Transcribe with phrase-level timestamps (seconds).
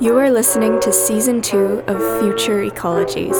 [0.00, 3.36] You are listening to Season 2 of Future Ecologies.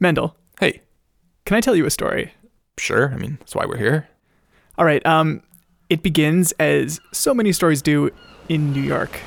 [0.00, 0.82] Mendel, Hey,
[1.44, 2.34] can I tell you a story?
[2.78, 3.12] sure.
[3.12, 4.08] I mean, that's why we're here.
[4.76, 5.42] All right, um,
[5.90, 8.10] it begins as so many stories do
[8.48, 9.18] in New York.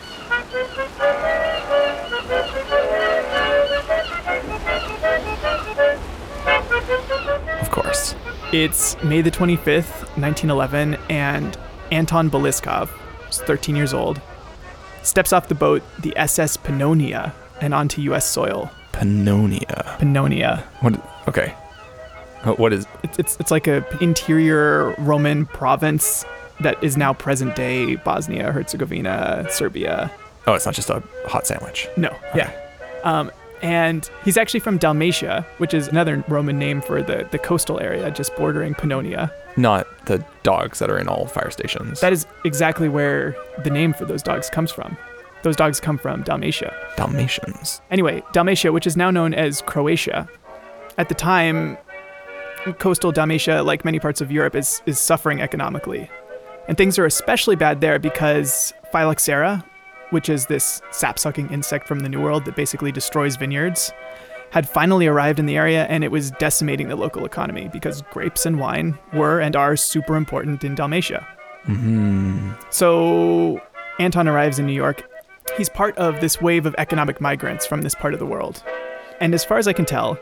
[7.62, 8.16] Of course.
[8.52, 11.58] It's May the 25th, 1911, and
[11.92, 12.90] Anton Beliskov,
[13.32, 14.22] who's 13 years old,
[15.04, 18.26] steps off the boat, the SS Pannonia, and onto U.S.
[18.26, 18.72] soil.
[18.92, 19.98] Pannonia.
[19.98, 20.64] Pannonia.
[20.82, 21.28] What?
[21.28, 21.50] Okay.
[22.58, 22.88] What is?
[23.04, 26.26] It's, it's, it's like a interior Roman province
[26.60, 30.12] that is now present day Bosnia, Herzegovina, Serbia.
[30.48, 31.88] Oh, it's not just a hot sandwich.
[31.98, 32.52] No, yeah.
[33.04, 37.80] Um, and he's actually from Dalmatia, which is another Roman name for the, the coastal
[37.80, 39.32] area just bordering Pannonia.
[39.58, 42.00] Not the dogs that are in all fire stations.
[42.02, 44.98] That is exactly where the name for those dogs comes from.
[45.44, 46.74] Those dogs come from Dalmatia.
[46.98, 47.82] Dalmatians.
[47.90, 50.30] Anyway, Dalmatia, which is now known as Croatia,
[50.98, 51.78] at the time,
[52.78, 56.10] coastal Dalmatia, like many parts of Europe, is, is suffering economically.
[56.68, 59.66] And things are especially bad there because Phylloxera,
[60.12, 63.92] which is this sap sucking insect from the New World that basically destroys vineyards,
[64.52, 68.46] had finally arrived in the area and it was decimating the local economy because grapes
[68.46, 71.26] and wine were and are super important in Dalmatia.
[71.64, 72.52] Hmm.
[72.70, 73.62] So
[74.00, 75.10] Anton arrives in New York.
[75.58, 78.64] He's part of this wave of economic migrants from this part of the world.
[79.22, 80.18] And as far as I can tell,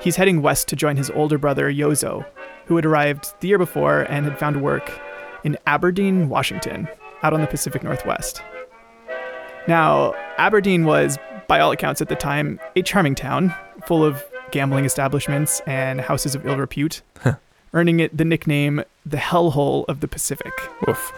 [0.00, 2.24] he's heading west to join his older brother, Yozo,
[2.66, 4.90] who had arrived the year before and had found work
[5.42, 6.88] in Aberdeen, Washington,
[7.22, 8.42] out on the Pacific Northwest.
[9.66, 13.54] Now, Aberdeen was, by all accounts at the time, a charming town
[13.86, 17.02] full of gambling establishments and houses of ill repute,
[17.72, 20.52] earning it the nickname the Hellhole of the Pacific.
[20.86, 21.12] Woof.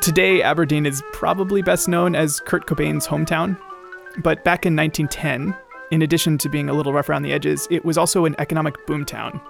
[0.00, 3.58] Today, Aberdeen is probably best known as Kurt Cobain's hometown.
[4.18, 5.56] But back in 1910,
[5.90, 8.74] in addition to being a little rough around the edges, it was also an economic
[8.86, 9.40] boomtown.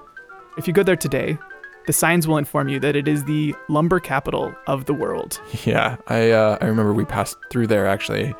[0.57, 1.39] If you go there today,
[1.87, 5.41] the signs will inform you that it is the lumber capital of the world.
[5.65, 8.35] Yeah, I uh, I remember we passed through there actually,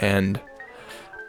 [0.00, 0.40] and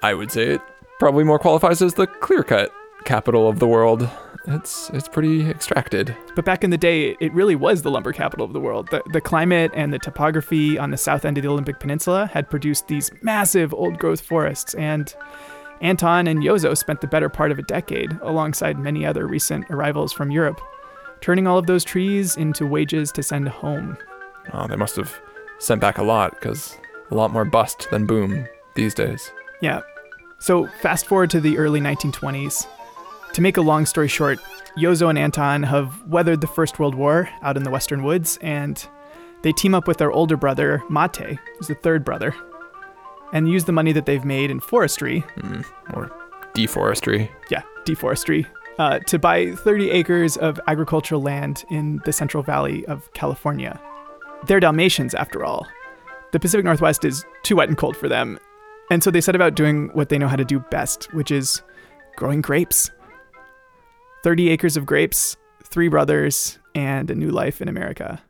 [0.02, 0.62] I would say it
[1.00, 2.72] probably more qualifies as the clear cut
[3.06, 4.10] capital of the world.
[4.48, 6.16] It's it's pretty extracted.
[6.36, 8.88] But back in the day, it really was the lumber capital of the world.
[8.90, 12.50] The, the climate and the topography on the south end of the Olympic Peninsula had
[12.50, 15.14] produced these massive old growth forests, and
[15.82, 20.14] Anton and Yozo spent the better part of a decade alongside many other recent arrivals
[20.14, 20.62] from Europe,
[21.22, 23.98] turning all of those trees into wages to send home.
[24.54, 25.14] Oh, they must have
[25.60, 26.78] sent back a lot because
[27.12, 28.48] a lot more bust than boom
[28.80, 29.32] these days.
[29.62, 29.82] Yeah.
[30.40, 32.66] So fast forward to the early 1920s.
[33.34, 34.40] To make a long story short,
[34.78, 38.88] Yozo and Anton have weathered the First World War out in the western woods, and
[39.42, 42.34] they team up with their older brother, Mate, who's the third brother,
[43.34, 46.10] and use the money that they've made in forestry, Mm, or
[46.54, 47.30] deforestry.
[47.52, 48.46] yeah, deforestry,
[48.80, 53.80] uh, to buy 30 acres of agricultural land in the Central Valley of California.
[54.48, 55.68] They're Dalmatians, after all.
[56.32, 58.40] The Pacific Northwest is too wet and cold for them,
[58.90, 61.62] and so they set about doing what they know how to do best, which is
[62.16, 62.92] growing grapes.
[64.24, 68.22] 30 acres of grapes, three brothers, and a new life in America.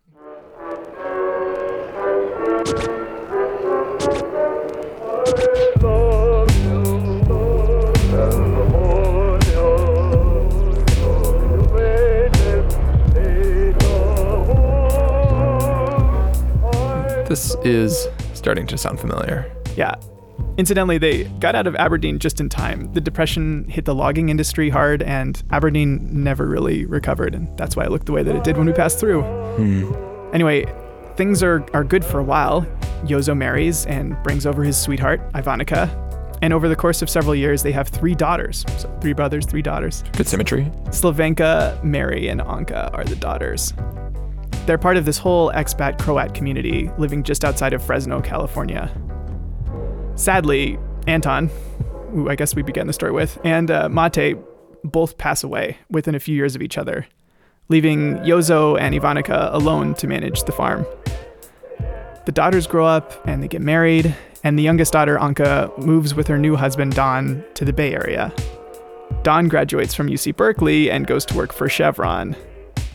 [17.28, 19.52] This is starting to sound familiar.
[19.76, 19.96] Yeah.
[20.58, 22.92] Incidentally, they got out of Aberdeen just in time.
[22.94, 27.86] The Depression hit the logging industry hard, and Aberdeen never really recovered, and that's why
[27.86, 29.22] it looked the way that it did when we passed through.
[29.22, 30.34] Hmm.
[30.34, 30.66] Anyway,
[31.16, 32.68] things are, are good for a while.
[33.04, 35.90] Yozo marries and brings over his sweetheart, Ivanica.
[36.42, 38.64] And over the course of several years, they have three daughters.
[38.78, 40.04] So, three brothers, three daughters.
[40.14, 40.72] Good symmetry.
[40.86, 43.74] Slavenka, Mary, and Anka are the daughters.
[44.66, 48.92] They're part of this whole expat Croat community living just outside of Fresno, California.
[50.20, 50.78] Sadly,
[51.08, 51.50] Anton,
[52.12, 54.36] who I guess we began the story with, and uh, Mate
[54.84, 57.08] both pass away within a few years of each other,
[57.70, 60.86] leaving Yozo and Ivanica alone to manage the farm.
[62.26, 64.14] The daughters grow up and they get married,
[64.44, 68.34] and the youngest daughter, Anka, moves with her new husband, Don, to the Bay Area.
[69.24, 72.36] Don graduates from UC Berkeley and goes to work for Chevron,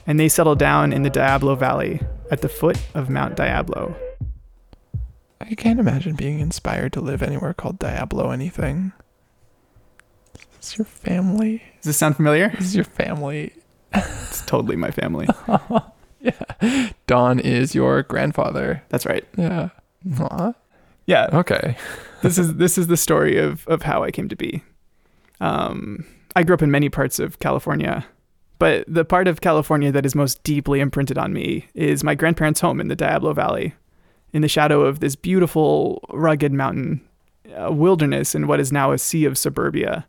[0.07, 3.97] and they settle down in the Diablo Valley at the foot of Mount Diablo.
[5.51, 8.93] I can't imagine being inspired to live anywhere called Diablo anything.
[10.59, 11.63] This is your family.
[11.81, 12.49] Does this sound familiar?
[12.51, 13.53] This is your family.
[13.93, 15.29] It's totally my family.
[16.21, 16.89] Yeah.
[17.07, 18.83] Don is your grandfather.
[18.89, 19.27] That's right.
[19.37, 19.69] Yeah.
[20.21, 20.55] Aw,
[21.05, 21.77] Yeah, okay.
[22.23, 24.63] this is this is the story of of how I came to be.
[25.39, 28.07] Um, I grew up in many parts of California,
[28.59, 32.61] but the part of California that is most deeply imprinted on me is my grandparents'
[32.61, 33.75] home in the Diablo Valley,
[34.35, 37.01] in the shadow of this beautiful, rugged mountain
[37.71, 40.07] wilderness in what is now a sea of suburbia.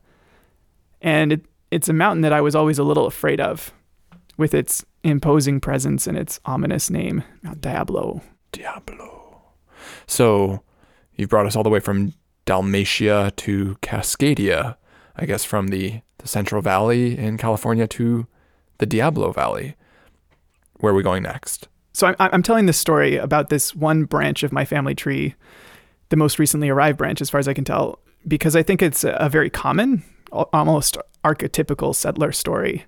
[1.00, 3.72] And it, it's a mountain that I was always a little afraid of,
[4.36, 8.22] with its imposing presence and its ominous name, Mount Diablo.
[8.52, 9.44] Diablo.
[10.08, 10.64] So
[11.16, 12.14] you've brought us all the way from
[12.46, 14.78] Dalmatia to Cascadia,
[15.16, 18.26] I guess from the, the Central Valley in California to
[18.80, 19.76] the Diablo Valley.
[20.80, 21.68] Where are we going next?
[21.96, 25.34] So I'm, I'm telling this story about this one branch of my family tree,
[26.10, 29.06] the most recently arrived branch, as far as I can tell, because I think it's
[29.06, 30.04] a, very common,
[30.34, 32.84] almost archetypical settler story.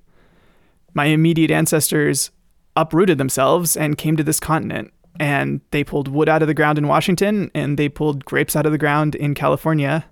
[0.93, 2.31] My immediate ancestors
[2.75, 6.77] uprooted themselves and came to this continent, and they pulled wood out of the ground
[6.77, 10.03] in Washington, and they pulled grapes out of the ground in California,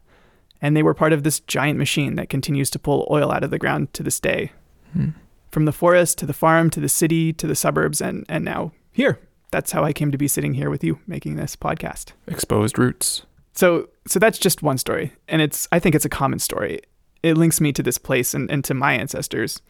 [0.61, 3.51] and they were part of this giant machine that continues to pull oil out of
[3.51, 4.53] the ground to this day.
[4.93, 5.09] Hmm.
[5.51, 8.71] From the forest to the farm to the city to the suburbs, and, and now
[8.95, 9.19] here.
[9.51, 12.13] That's how I came to be sitting here with you making this podcast.
[12.27, 13.23] Exposed roots.
[13.53, 15.13] So so that's just one story.
[15.27, 16.81] And it's I think it's a common story.
[17.21, 19.61] It links me to this place and, and to my ancestors.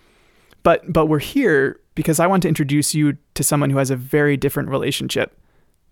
[0.64, 3.96] But but we're here because I want to introduce you to someone who has a
[3.96, 5.38] very different relationship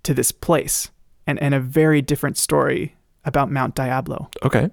[0.03, 0.91] to this place
[1.25, 2.95] and, and a very different story
[3.25, 4.29] about Mount Diablo.
[4.43, 4.69] Okay.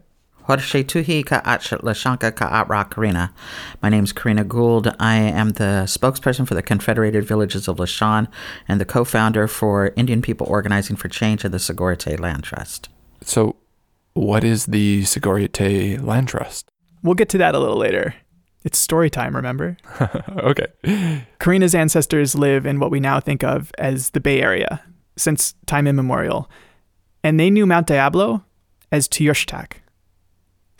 [0.50, 3.30] Horshe Tuhi Ka'at Lashanka Ka'at Corrina.
[3.80, 4.92] My name's Corrina Gould.
[4.98, 8.26] I am the spokesperson for the Confederated Villages of Lisjan
[8.66, 12.42] and the co founder for Indian People Organizing for Change and the Sogorea Te' Land
[12.42, 12.88] Trust.
[13.20, 13.54] So
[14.14, 16.68] what is the Sogorea Te' Land Trust?
[17.04, 18.16] We'll get to that a little later.
[18.64, 19.76] It's story time, remember?
[20.36, 20.66] okay.
[21.38, 24.82] Corrina's ancestors live in what we now think of as the Bay Area
[25.16, 26.50] since time immemorial,
[27.22, 28.42] and they knew Mount Diablo
[28.90, 29.79] as Tuyshtak.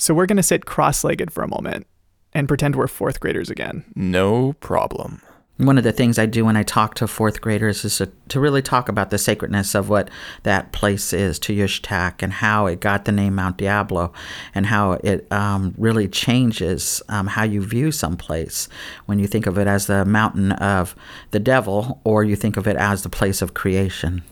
[0.00, 1.87] So we're going to sit cross legged for a moment
[2.32, 3.85] and pretend we're fourth graders again.
[3.94, 5.20] No problem.
[5.58, 8.41] One of the things I do when I talk to fourth graders is to, to
[8.41, 10.08] really talk about the sacredness of what
[10.44, 14.14] that place is, to Tuyshtak, and how it got the name Mount Diablo,
[14.55, 18.70] and how it um, really changes um, how you view some place
[19.05, 20.96] when you think of it as the mountain of
[21.32, 24.23] the devil, or you think of it as the place of creation.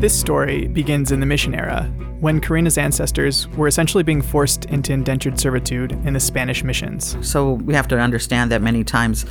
[0.00, 1.82] This story begins in the Mission era,
[2.20, 7.16] when Corrina's ancestors were essentially being forced into indentured servitude in the Spanish missions.
[7.20, 9.26] So we have to understand that many times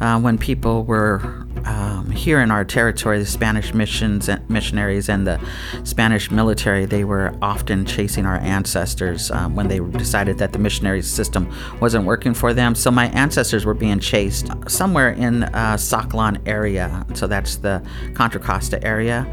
[0.00, 5.40] uh, when people were um, here in our territory, the Spanish missions, missionaries, and the
[5.84, 11.02] Spanish military, they were often chasing our ancestors um, when they decided that the missionary
[11.02, 12.74] system wasn't working for them.
[12.74, 17.06] So my ancestors were being chased somewhere in uh, Saklan area.
[17.14, 17.84] So that's the
[18.14, 19.24] Contra Costa area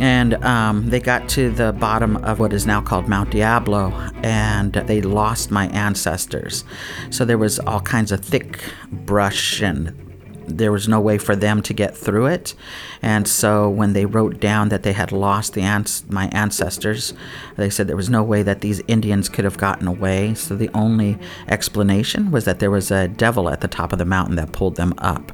[0.00, 3.90] and um, they got to the bottom of what is now called Mount Diablo,
[4.22, 6.64] and they lost my ancestors.
[7.10, 8.60] So there was all kinds of thick
[8.90, 9.94] brush, and
[10.46, 12.54] there was no way for them to get through it.
[13.02, 17.14] And so when they wrote down that they had lost the ans- my ancestors,
[17.56, 20.34] they said there was no way that these Indians could have gotten away.
[20.34, 21.18] So the only
[21.48, 24.76] explanation was that there was a devil at the top of the mountain that pulled
[24.76, 25.32] them up.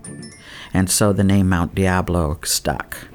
[0.73, 3.10] And so the name Mount Diablo stuck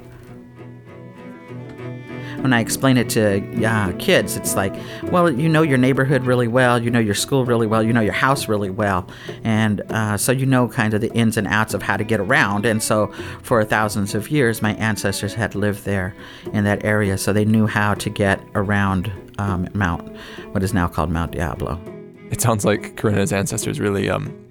[2.46, 4.72] when I explain it to uh, kids, it's like,
[5.06, 8.02] well, you know your neighborhood really well, you know your school really well, you know
[8.02, 9.10] your house really well,
[9.44, 12.20] and uh, so you know kind of the ins and outs of how to get
[12.20, 12.68] around.
[12.68, 13.08] And so
[13.42, 16.14] for thousands of years, my ancestors had lived there
[16.54, 20.08] in that area, so they knew how to get around um, Mount,
[20.52, 21.82] what is now called Mount Diablo.
[22.30, 24.45] It sounds like Corrina's ancestors really um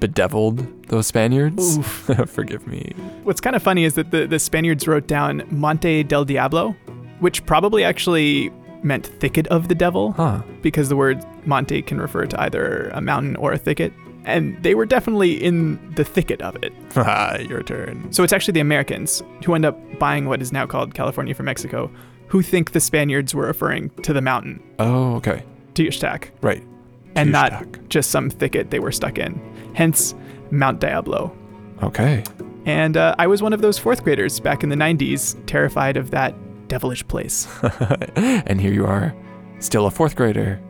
[0.00, 1.78] bedeviled those Spaniards.
[2.26, 2.92] Forgive me.
[3.24, 6.74] What's kind of funny is that the, the Spaniards wrote down Monte del Diablo,
[7.20, 8.50] which probably actually
[8.82, 10.42] meant thicket of the devil, Huh.
[10.62, 13.92] because the word monte can refer to either a mountain or a thicket.
[14.24, 16.72] And they were definitely in the thicket of it.
[16.96, 18.12] Ah, your turn.
[18.12, 21.46] So it's actually the Americans who end up buying what is now called California from
[21.46, 21.90] Mexico,
[22.28, 25.42] who think the Spaniards were referring to the mountain, Oh, okay.
[25.74, 26.62] Tuyshtak, Right.
[27.18, 27.88] And not Tuyshtak.
[27.88, 29.40] just some thicket they were stuck in.
[29.74, 30.14] Hence,
[30.50, 31.36] Mount Diablo.
[31.82, 32.24] Okay.
[32.64, 36.10] And uh, I was one of those fourth graders back in the 90s, terrified of
[36.10, 36.34] that
[36.68, 37.48] devilish place.
[38.16, 39.14] and here you are,
[39.58, 40.60] still a fourth grader.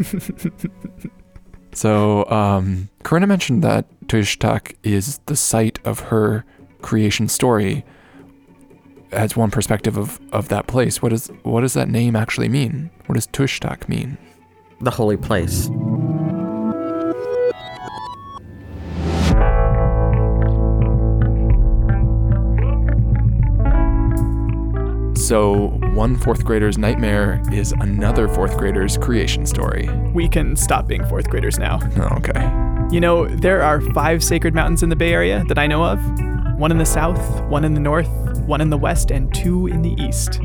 [1.72, 6.44] so, um, Corrina mentioned that Tuyshtak is the site of her
[6.82, 7.84] creation story.
[9.12, 12.90] As one perspective of, of that place, what does what does that name actually mean?
[13.06, 14.18] What does Tuyshtak mean?
[14.80, 15.70] the holy place.
[25.16, 29.88] So, one fourth grader's nightmare is another fourth grader's creation story.
[30.12, 31.78] We can stop being fourth graders now.
[32.18, 32.40] Okay.
[32.90, 36.00] You know, there are five sacred mountains in the Bay Area that I know of
[36.58, 38.08] one in the south, one in the north,
[38.50, 40.40] one in the west, and two in the east.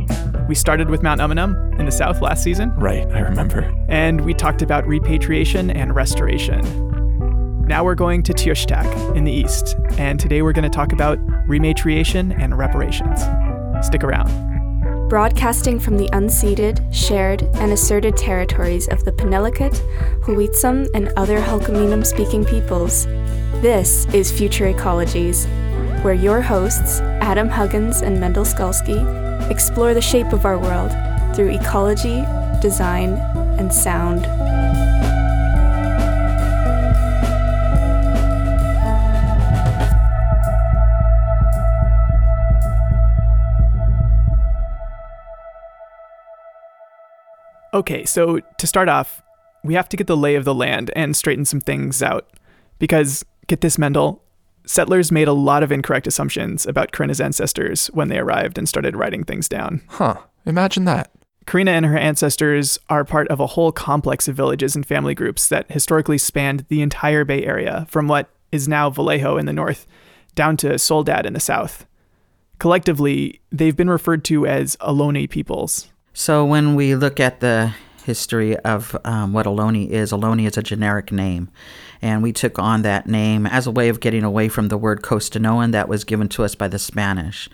[0.48, 3.74] We started with Mount Umunhum in the south last season, Right, I remember.
[3.90, 6.62] and we talked about repatriation and restoration.
[7.68, 11.18] Now we're going to Tuyshtak in the east, and today we're going to talk about
[11.48, 13.22] rematriation and reparations.
[13.86, 14.30] Stick around.
[15.10, 19.74] Broadcasting from the unceded, shared, and asserted territories of the Penelakut,
[20.22, 23.06] Hwlitsum, and other Hul'q'umi'num' speaking peoples,
[23.62, 25.48] this is Future Ecologies,
[26.06, 29.02] where your hosts, Adam Huggins and Mendel Skulski,
[29.50, 30.92] explore the shape of our world
[31.36, 32.24] through ecology,
[32.62, 33.14] design,
[33.58, 34.28] and sound.
[47.74, 49.24] Okay, so to start off,
[49.64, 52.30] we have to get the lay of the land and straighten some things out.
[52.78, 54.22] Because, get this, Mendel,
[54.66, 58.96] settlers made a lot of incorrect assumptions about Corrina's ancestors when they arrived and started
[58.96, 59.82] writing things down.
[59.88, 61.12] Huh, imagine that.
[61.46, 65.48] Corrina and her ancestors are part of a whole complex of villages and family groups
[65.48, 69.86] that historically spanned the entire Bay Area, from what is now Vallejo in the north
[70.34, 71.86] down to Soledad in the south.
[72.58, 75.92] Collectively, they've been referred to as Ohlone peoples.
[76.14, 77.74] So when we look at the
[78.06, 81.50] history of um, what Ohlone is, Ohlone is a generic name.
[82.02, 85.02] And we took on that name as a way of getting away from the word
[85.02, 87.50] Costanoan that was given to us by the Spanish.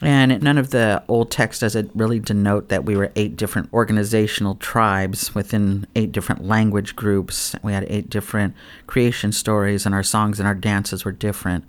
[0.00, 3.72] And none of the old text does it really denote that we were eight different
[3.72, 7.54] organizational tribes within eight different language groups.
[7.62, 8.54] We had eight different
[8.86, 11.64] creation stories, and our songs and our dances were different.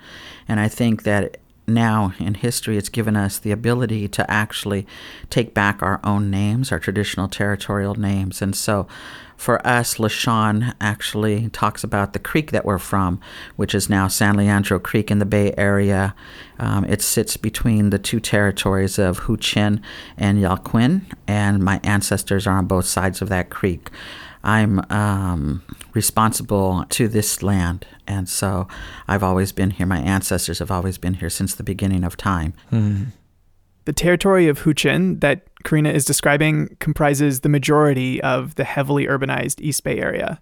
[0.48, 4.86] And I think that now in history, it's given us the ability to actually
[5.30, 8.42] take back our own names, our traditional territorial names.
[8.42, 8.88] And so
[9.38, 13.20] for us, Lisjan actually talks about the creek that we're from,
[13.56, 16.16] which is now San Leandro Creek in the Bay Area.
[16.58, 19.82] Um, it sits between the two territories of Huichin
[20.18, 23.90] and Yalquin, and my ancestors are on both sides of that creek.
[24.46, 28.68] I'm um, responsible to this land, and so
[29.08, 29.88] I've always been here.
[29.88, 32.54] My ancestors have always been here since the beginning of time.
[33.86, 39.62] The territory of Huichin that Corrina is describing comprises the majority of the heavily urbanized
[39.62, 40.40] East Bay area,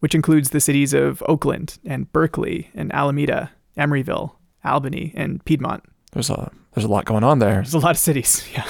[0.00, 4.32] which includes the cities of Oakland and Berkeley and Alameda, Emeryville,
[4.64, 5.82] Albany, and Piedmont.
[6.12, 7.54] There's a there's a lot going on there.
[7.54, 8.66] There's a lot of cities, yeah.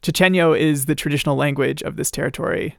[0.00, 2.76] Chochenyo is the traditional language of this territory,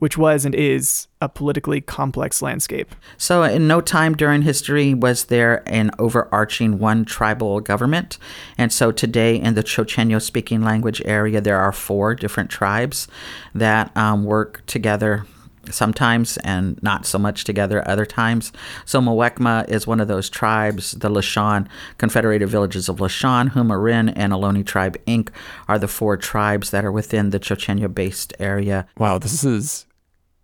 [0.00, 2.94] which was and is a politically complex landscape.
[3.16, 8.18] So, in no time during history was there an overarching one tribal government.
[8.58, 13.06] And so, today in the Chochenyo speaking language area, there are four different tribes
[13.54, 15.26] that um, work together
[15.70, 18.52] sometimes and not so much together other times.
[18.84, 20.92] So Muwekma is one of those tribes.
[20.92, 25.28] The Lisjan, Confederated Villages of Lisjan, Humarin, and Ohlone Tribe Inc.
[25.68, 28.86] are the four tribes that are within the Chochenyo-based area.
[28.98, 29.86] Wow, this is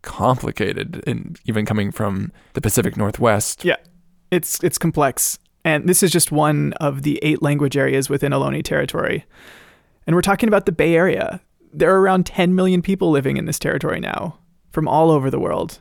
[0.06, 3.64] complicated and even coming from the Pacific Northwest.
[3.64, 3.76] Yeah,
[4.30, 8.62] it's it's complex, and this is just one of the eight language areas within Ohlone
[8.62, 9.26] territory.
[10.06, 11.42] And we're talking about the Bay Area.
[11.72, 14.38] There are around 10 million people living in this territory now,
[14.70, 15.80] from all over the world.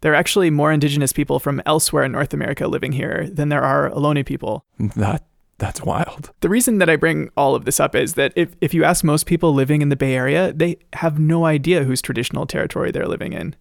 [0.00, 3.64] There are actually more indigenous people from elsewhere in North America living here than there
[3.64, 4.64] are Ohlone people.
[4.96, 5.26] That
[5.58, 6.30] that's wild.
[6.40, 9.04] The reason that I bring all of this up is that if, if you ask
[9.04, 13.08] most people living in the Bay Area, they have no idea whose traditional territory they're
[13.08, 13.56] living in.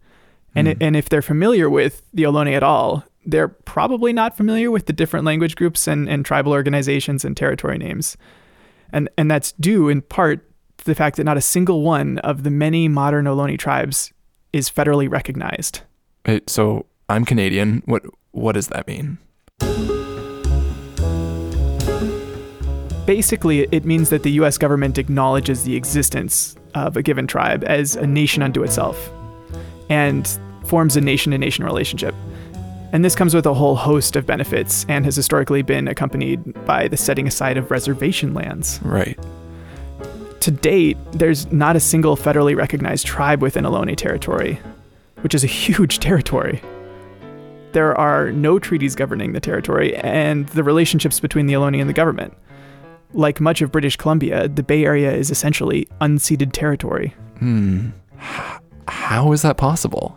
[0.55, 0.71] And, hmm.
[0.71, 4.85] it, and if they're familiar with the Ohlone at all, they're probably not familiar with
[4.85, 8.15] the different language groups and, and tribal organizations and territory names.
[8.93, 12.43] And, and that's due in part to the fact that not a single one of
[12.43, 14.13] the many modern Ohlone tribes
[14.53, 15.81] is federally recognized.
[16.25, 17.81] Wait, so I'm Canadian.
[17.85, 19.17] What what does that mean?
[23.07, 27.95] Basically, it means that the US government acknowledges the existence of a given tribe as
[27.95, 29.09] a nation unto itself
[29.89, 32.13] and forms a nation to nation relationship.
[32.91, 36.89] And this comes with a whole host of benefits and has historically been accompanied by
[36.89, 38.81] the setting aside of reservation lands.
[38.83, 39.17] Right.
[40.41, 44.59] To date, there's not a single federally recognized tribe within Ohlone territory,
[45.21, 46.61] which is a huge territory.
[47.71, 51.93] There are no treaties governing the territory and the relationships between the Ohlone and the
[51.93, 52.33] government.
[53.13, 57.15] Like much of British Columbia, the Bay Area is essentially unceded territory.
[57.39, 57.89] Hmm.
[58.87, 60.15] How is that possible?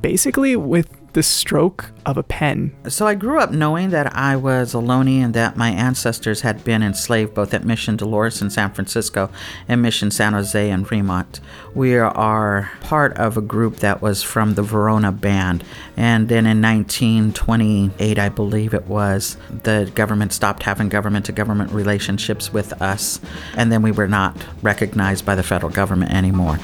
[0.00, 2.76] Basically, with the stroke of a pen.
[2.88, 6.62] So I grew up knowing that I was a Ohlone and that my ancestors had
[6.62, 9.30] been enslaved both at Mission Dolores in San Francisco
[9.66, 11.40] and Mission San Jose in Fremont.
[11.74, 15.64] We are part of a group that was from the Verona Band.
[15.96, 21.72] And then in 1928, I believe it was, the government stopped having government to government
[21.72, 23.20] relationships with us.
[23.56, 26.58] And then we were not recognized by the federal government anymore.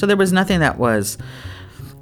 [0.00, 1.18] So there was nothing that was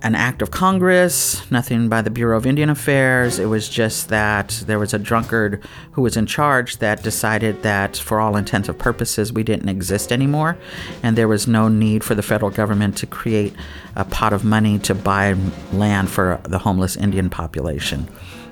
[0.03, 3.41] an act of Congress, nothing by the Bureau of Indian Affairs.
[3.41, 7.97] It was just that there was a drunkard who was in charge that decided that,
[7.97, 10.57] for all intents and purposes, we didn't exist anymore.
[11.03, 13.53] And there was no need for the federal government to create
[13.97, 15.35] a pot of money to buy
[15.73, 18.09] land for the homeless Indian population.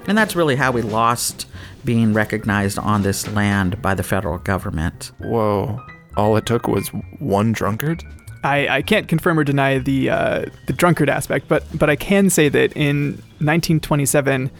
[0.08, 1.46] And that's really how we lost
[1.84, 5.12] being recognized on this land by the federal government.
[5.18, 5.80] Whoa.
[6.16, 6.88] All it took was
[7.20, 8.02] one drunkard?
[8.46, 12.30] I, I can't confirm or deny the uh, the drunkard aspect, but but I can
[12.30, 14.50] say that in 1927,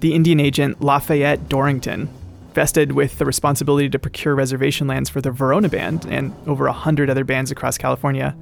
[0.00, 2.08] the Indian agent Lafayette Dorrington,
[2.52, 6.72] vested with the responsibility to procure reservation lands for the Verona Band and over a
[6.72, 8.36] hundred other bands across California,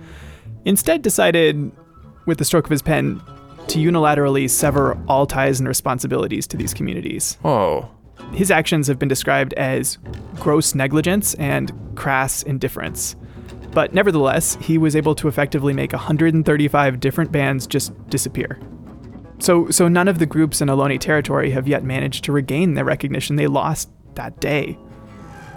[0.65, 1.71] instead decided,
[2.27, 3.21] with the stroke of his pen,
[3.69, 7.39] to unilaterally sever all ties and responsibilities to these communities.
[7.45, 7.89] Oh.
[8.33, 9.99] His actions have been described as
[10.37, 13.15] gross negligence and crass indifference.
[13.79, 18.59] But nevertheless, he was able to effectively make 135 different bands just disappear.
[19.39, 22.85] So, so none of the groups in Ohlone territory have yet managed to regain the
[22.85, 24.77] recognition they lost that day.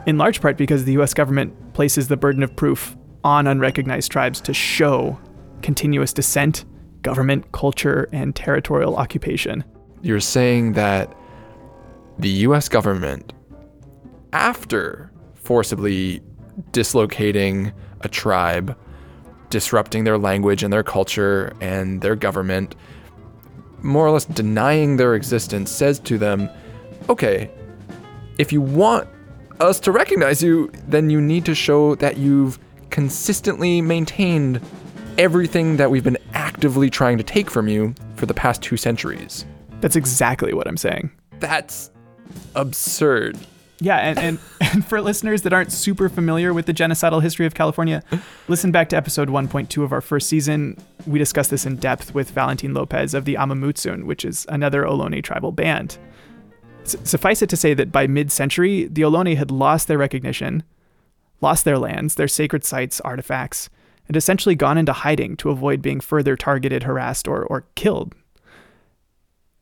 [0.06, 4.40] In large part because the US government places the burden of proof on unrecognized tribes
[4.42, 5.20] to show
[5.64, 6.66] continuous descent,
[7.02, 9.64] government, culture, and territorial occupation.
[10.04, 11.12] You're saying that
[12.20, 13.34] the US government,
[14.32, 16.22] after forcibly
[16.72, 17.74] dislocating
[18.06, 18.78] a tribe,
[19.50, 22.76] disrupting their language and their culture and their government,
[23.82, 26.50] more or less denying their existence, says to them,
[27.10, 27.50] okay,
[28.38, 29.08] if you want
[29.60, 34.62] us to recognize you, then you need to show that you've consistently maintained
[35.18, 39.46] everything that we've been actively trying to take from you for the past two centuries.
[39.82, 41.12] That's exactly what I'm saying.
[41.40, 41.92] That's
[42.56, 43.38] absurd.
[43.82, 47.56] Yeah, and, and, and, for listeners that aren't super familiar with the genocidal history of
[47.56, 48.04] California,
[48.48, 50.78] listen back to episode 1.2 of our first season.
[51.08, 54.84] We discuss this in depth with Valentin Lopez of the Amah Mutsun, which is another
[54.84, 55.98] Ohlone tribal band.
[56.84, 60.62] S- suffice it to say that by mid century, the Ohlone had lost their recognition,
[61.42, 63.68] lost their lands, their sacred sites, artifacts,
[64.08, 68.14] and essentially gone into hiding to avoid being further targeted, harassed, or, or killed.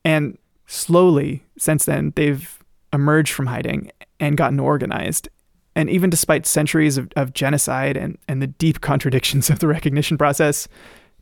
[0.04, 2.59] And slowly, since then, they've
[2.94, 5.30] emerged from hiding and gotten organized.
[5.76, 10.18] And even despite centuries of, of genocide and, and the deep contradictions of the recognition
[10.18, 10.68] process,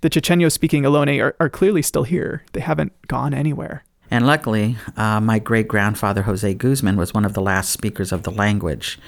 [0.02, 2.44] the Chochenyo speaking Ohlone are, are clearly still here.
[2.54, 3.84] They haven't gone anywhere.
[4.10, 8.24] And luckily, uh, my great grandfather, Jose Guzman, was one of the last speakers of
[8.24, 9.00] the language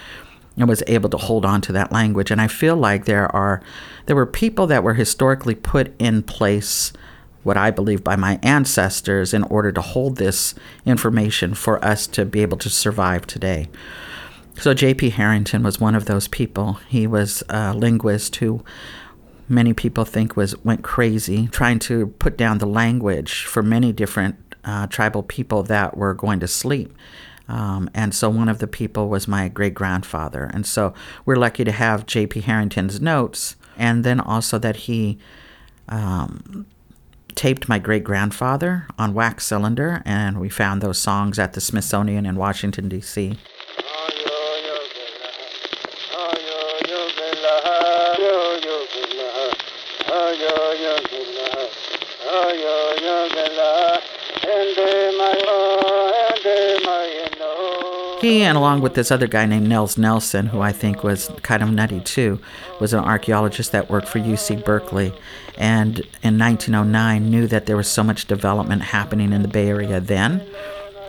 [0.58, 2.32] and was able to hold on to that language.
[2.32, 3.62] And I feel like there are
[4.08, 6.92] there were people that were historically put in place
[7.44, 12.26] what I believe by my ancestors in order to hold this information for us to
[12.26, 13.70] be able to survive today.
[14.56, 15.12] So J.P.
[15.12, 16.80] Harrington was one of those people.
[16.88, 18.64] He was a linguist who
[19.48, 24.36] many people think was went crazy trying to put down the language for many different
[24.64, 26.94] uh, tribal people that were going to sleep.
[27.48, 30.52] Um, and so one of the people was my great grandfather.
[30.54, 30.94] And so
[31.26, 32.42] we're lucky to have J.P.
[32.42, 35.18] Harrington's notes, and then also that he
[35.88, 36.68] um,
[37.40, 42.26] taped my great grandfather on wax cylinder, and we found those songs at the Smithsonian
[42.26, 43.38] in Washington, D.C.
[58.30, 61.64] He, and along with this other guy named Nels Nelson, who I think was kind
[61.64, 62.40] of nutty too,
[62.80, 65.12] was an archaeologist that worked for UC Berkeley,
[65.58, 70.00] and in 1909 knew that there was so much development happening in the Bay Area
[70.00, 70.48] then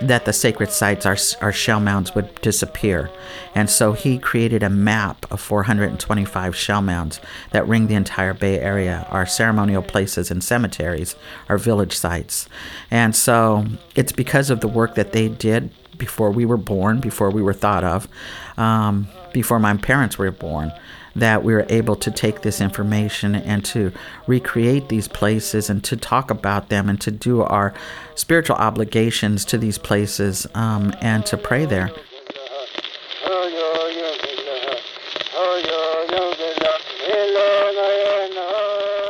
[0.00, 3.10] that the sacred sites, our, our shell mounds, would disappear.
[3.54, 8.58] And so he created a map of 425 shell mounds that ring the entire Bay
[8.58, 11.16] Area, our ceremonial places and cemeteries,
[11.50, 12.48] our village sites.
[12.90, 15.70] And so it's because of the work that they did
[16.00, 18.08] before we were born, before we were thought of,
[18.56, 20.72] um, before my parents were born,
[21.14, 23.92] that we were able to take this information and to
[24.26, 27.72] recreate these places and to talk about them and to do our
[28.14, 31.90] spiritual obligations to these places um, and to pray there.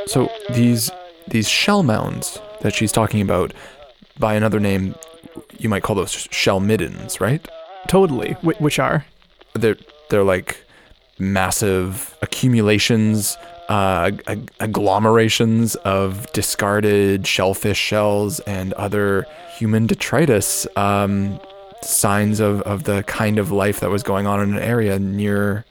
[0.06, 0.90] So these
[1.28, 3.54] these shell mounds that she's talking about,
[4.18, 4.96] by another name,
[5.60, 7.46] you might call those shell middens, right?
[7.86, 8.32] Totally.
[8.42, 9.04] Wh- which are?
[9.54, 9.76] They're
[10.08, 10.64] they're like
[11.18, 13.36] massive accumulations,
[13.68, 20.66] uh, ag- agglomerations of discarded shellfish shells and other human detritus.
[20.76, 21.38] Um,
[21.82, 25.64] signs of, of the kind of life that was going on in an area near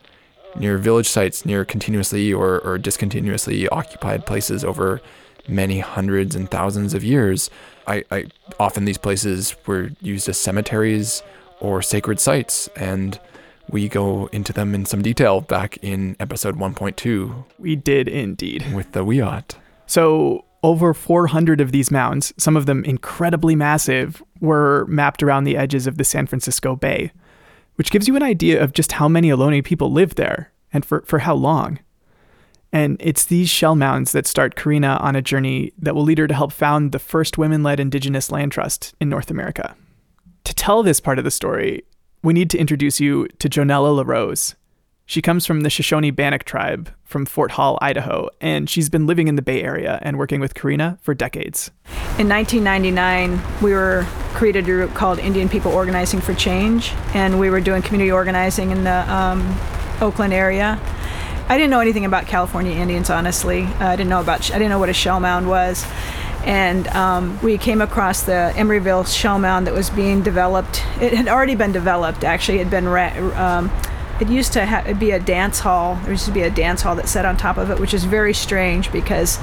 [0.55, 4.99] near village sites, near continuously or, or discontinuously occupied places over
[5.47, 7.51] many hundreds and thousands of years.
[7.89, 8.25] I, I
[8.59, 11.23] often these places were used as cemeteries
[11.59, 13.19] or sacred sites, and
[13.69, 18.65] we go into them in some detail back in episode 1.2 We did indeed.
[18.73, 19.55] with the Wiat.
[19.87, 25.57] So, over 400 of these mounds, some of them incredibly massive, were mapped around the
[25.57, 27.11] edges of the San Francisco Bay,
[27.75, 31.01] which gives you an idea of just how many Ohlone people lived there and for,
[31.01, 31.79] for how long.
[32.71, 36.27] And it's these shell mounds that start Corrina on a journey that will lead her
[36.27, 39.75] to help found the first women led indigenous land trust in North America.
[40.43, 41.83] To tell this part of the story,
[42.21, 44.55] we need to introduce you to Johnella LaRose.
[45.05, 49.27] She comes from the Shoshone Bannock tribe from Fort Hall, Idaho, and she's been living
[49.27, 51.71] in the Bay Area and working with Corrina for decades.
[52.19, 54.05] In 1999, we were
[54.35, 58.69] created a group called Indian People Organizing for Change, and we were doing community organizing
[58.69, 59.57] in the um,
[59.99, 60.79] Oakland area.
[61.49, 63.63] I didn't know anything about California Indians, honestly.
[63.63, 64.51] Uh, I didn't know about.
[64.51, 65.83] I didn't know what a shell mound was,
[66.45, 70.83] and um, we came across the Emeryville shell mound that was being developed.
[71.01, 72.23] It had already been developed.
[72.23, 72.87] Actually, it had been.
[72.87, 73.71] Ra- um,
[74.21, 75.95] it used to ha- be a dance hall.
[76.03, 78.03] There used to be a dance hall that sat on top of it, which is
[78.03, 79.39] very strange because,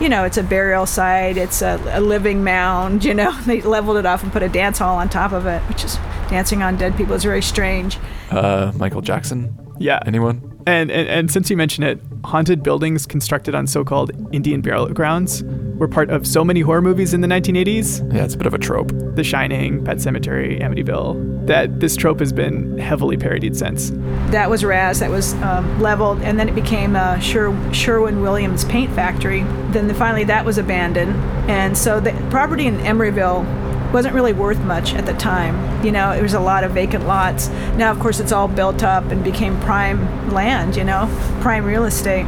[0.00, 3.04] you know, it's a burial site, it's a, a living mound.
[3.04, 5.60] You know, they leveled it off and put a dance hall on top of it,
[5.62, 5.96] which is
[6.30, 7.98] dancing on dead people is very strange.
[8.30, 9.54] Uh, Michael Jackson?
[9.78, 9.98] Yeah.
[10.06, 10.49] Anyone?
[10.66, 14.88] And, and, and since you mention it, haunted buildings constructed on so called Indian burial
[14.88, 15.42] grounds
[15.76, 18.54] were part of so many horror movies in the 1980s Yeah, it's a bit of
[18.54, 18.92] a trope.
[19.14, 23.90] The Shining, Pet Sematary, Amityville that this trope has been heavily parodied since.
[24.30, 28.64] That was Raz, that was um, leveled, and then it became uh, Sher- Sherwin Williams
[28.66, 29.42] Paint Factory.
[29.70, 31.16] Then the, finally that was abandoned,
[31.50, 33.44] and so the property in Emeryville
[33.92, 35.84] wasn't really worth much at the time.
[35.84, 37.48] You know, it was a lot of vacant lots.
[37.76, 41.08] Now, of course, it's all built up and became prime land, you know,
[41.40, 42.26] prime real estate.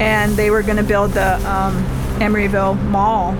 [0.00, 1.74] And they were going to build the um,
[2.20, 3.32] Emeryville Mall.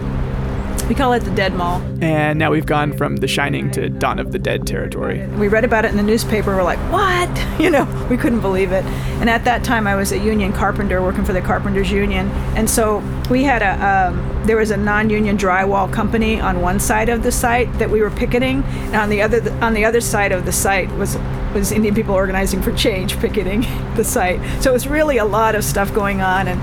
[0.89, 1.83] We call it the Dead Mall.
[2.01, 5.27] And now we've gone from The Shining to Dawn of the Dead territory.
[5.37, 6.57] We read about it in the newspaper.
[6.57, 7.29] We're like, what?
[7.59, 8.85] You know, we couldn't believe it.
[9.21, 12.29] And at that time, I was a union carpenter working for the Carpenters Union.
[12.57, 17.09] And so we had a, um, there was a non-union drywall company on one side
[17.09, 20.31] of the site that we were picketing, and on the other, on the other side
[20.31, 21.17] of the site was
[21.55, 23.63] was Indian People Organizing for Change picketing
[23.95, 24.41] the site.
[24.63, 26.61] So it was really a lot of stuff going on, and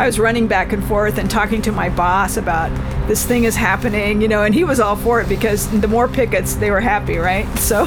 [0.00, 2.70] I was running back and forth and talking to my boss about
[3.08, 6.08] this thing is happening, you know, and he was all for it because the more
[6.08, 7.46] pickets, they were happy, right?
[7.58, 7.84] So,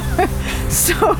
[0.68, 1.14] so,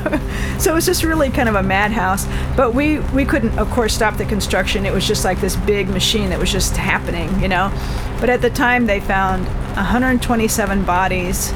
[0.58, 2.26] so it was just really kind of a madhouse.
[2.56, 4.86] But we we couldn't, of course, stop the construction.
[4.86, 7.72] It was just like this big machine that was just happening, you know.
[8.20, 11.52] But at the time, they found 127 bodies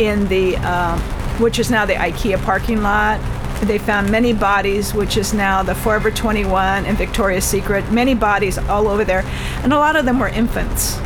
[0.00, 1.00] in the, um,
[1.38, 3.20] which is now the IKEA parking lot.
[3.62, 7.90] They found many bodies, which is now the Forever 21 and Victoria's Secret.
[7.92, 9.22] Many bodies all over there,
[9.62, 10.98] and a lot of them were infants.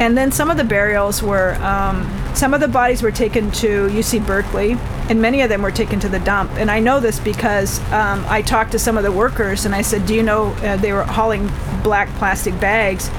[0.00, 3.88] And then some of the burials were, um, some of the bodies were taken to
[3.88, 4.76] UC Berkeley,
[5.10, 6.52] and many of them were taken to the dump.
[6.52, 9.82] And I know this because um, I talked to some of the workers, and I
[9.82, 11.50] said, "Do you know uh, they were hauling
[11.82, 13.10] black plastic bags?"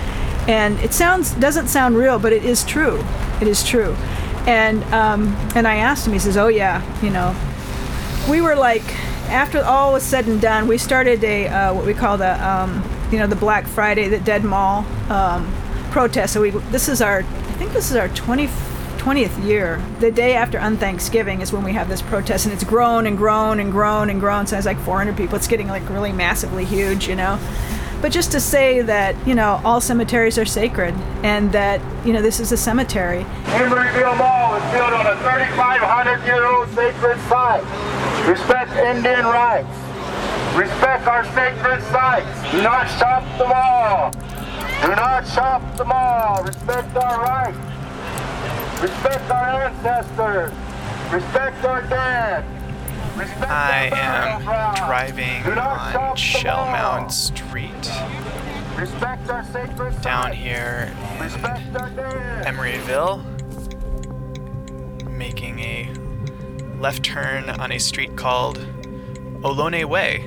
[0.48, 3.04] And it sounds doesn't sound real, but it is true.
[3.42, 3.96] It is true.
[4.48, 6.14] And um, and I asked him.
[6.14, 7.36] He says, "Oh yeah, you know."
[8.30, 8.84] We were like,
[9.30, 12.84] after all was said and done, we started a uh, what we call the um,
[13.12, 15.52] you know the Black Friday, the Dead Mall um,
[15.92, 16.34] protest.
[16.34, 18.48] So we this is our I think this is our 20,
[19.00, 19.84] 20th year.
[20.00, 23.60] The day after Unthanksgiving is when we have this protest, and it's grown and grown
[23.60, 24.48] and grown and grown.
[24.48, 25.36] So it's like 400 people.
[25.36, 27.38] It's getting like really massively huge, you know.
[28.02, 32.22] But just to say that you know all cemeteries are sacred, and that you know
[32.22, 33.26] this is a cemetery.
[33.46, 37.64] Emeryville Mall is built on a 3,500-year-old sacred site.
[38.28, 39.68] Respect Indian rights.
[40.56, 42.52] Respect our sacred sites.
[42.52, 44.12] Do not shop the mall.
[44.82, 46.44] Do not shop the mall.
[46.44, 47.58] Respect our rights.
[48.82, 50.54] Respect our ancestors.
[51.12, 52.46] Respect our dead.
[53.20, 54.42] Respect I am
[54.88, 56.66] driving Do not shop on the Shell.
[56.68, 57.92] Mound Street
[58.78, 62.46] Respect our sacred down here in Respect our dead.
[62.46, 63.26] Emeryville,
[65.10, 65.94] making a
[66.80, 68.58] left turn on a street called
[69.42, 70.24] Ohlone Way.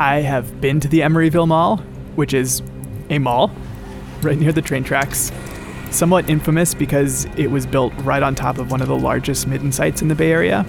[0.00, 1.76] I have been to the Emeryville Mall,
[2.16, 2.62] which is
[3.10, 3.52] a mall
[4.22, 5.30] right near the train tracks.
[5.90, 9.72] Somewhat infamous because it was built right on top of one of the largest midden
[9.72, 10.64] sites in the Bay Area.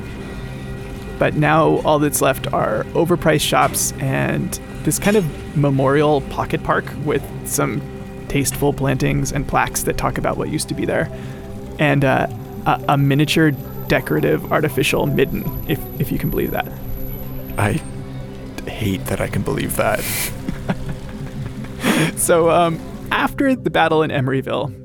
[1.19, 4.53] But now all that's left are overpriced shops and
[4.83, 7.81] this kind of memorial pocket park with some
[8.27, 11.09] tasteful plantings and plaques that talk about what used to be there.
[11.77, 12.27] And uh,
[12.65, 13.51] a, a miniature
[13.87, 16.67] decorative artificial midden, if, if you can believe that.
[17.57, 17.81] I
[18.67, 19.99] hate that I can believe that.
[22.15, 22.79] So um,
[23.11, 24.80] after the battle in Emeryville,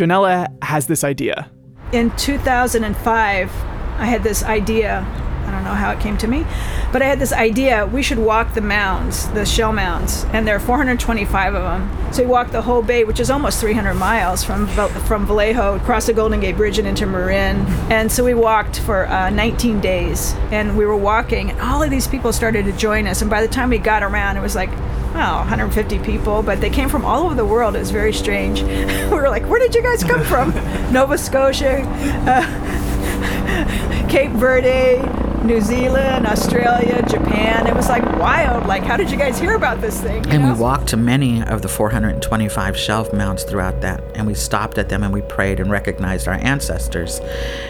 [0.00, 1.50] Johnella has this idea.
[1.92, 3.50] in 2005,
[3.98, 5.06] I had this idea.
[5.46, 6.46] I don't know how it came to me,
[6.90, 7.84] but I had this idea.
[7.86, 12.12] We should walk the mounds, the shell mounds, and there are 425 of them.
[12.14, 14.68] So we walked the whole bay, which is almost 300 miles from
[15.08, 17.66] from Vallejo across the Golden Gate Bridge and into Marin.
[17.90, 21.90] And so we walked for uh, 19 days, and we were walking, and all of
[21.90, 23.20] these people started to join us.
[23.20, 24.70] And by the time we got around, it was like
[25.14, 27.74] well, 150 people, but they came from all over the world.
[27.76, 28.62] It was very strange.
[28.62, 30.50] we were like, where did you guys come from?
[30.92, 31.82] Nova Scotia,
[32.26, 34.98] uh, Cape Verde,
[35.44, 37.66] New Zealand, Australia, Japan.
[37.66, 38.66] It was like wild.
[38.66, 40.22] Like, how did you guys hear about this thing?
[40.24, 44.34] you And we walked to many of the 425 shell mounds throughout that, and we
[44.34, 47.20] stopped at them and we prayed and recognized our ancestors.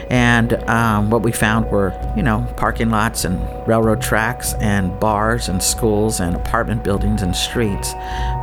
[0.09, 5.47] And um, what we found were, you know, parking lots and railroad tracks and bars
[5.47, 7.93] and schools and apartment buildings and streets.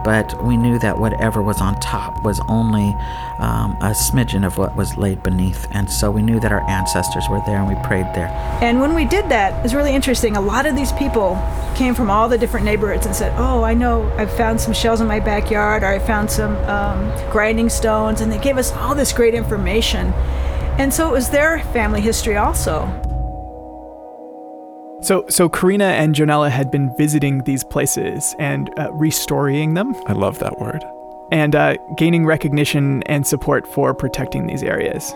[0.04, 2.94] But we knew that whatever was on top was only
[3.38, 5.66] um, a smidgen of what was laid beneath.
[5.70, 8.29] And so we knew that our ancestors were there and we prayed there.
[8.61, 10.37] And when we did that, it was really interesting.
[10.37, 11.37] A lot of these people
[11.77, 14.11] came from all the different neighborhoods and said, "Oh, I know.
[14.16, 18.31] I found some shells in my backyard, or I found some um, grinding stones," and
[18.33, 20.12] they gave us all this great information.
[20.79, 22.87] And so it was their family history also.
[25.01, 30.12] So, so Corrina and Johnella had been visiting these places and uh, restoring them I
[30.12, 30.83] love that word.
[31.30, 35.14] And uh, gaining recognition and support for protecting these areas.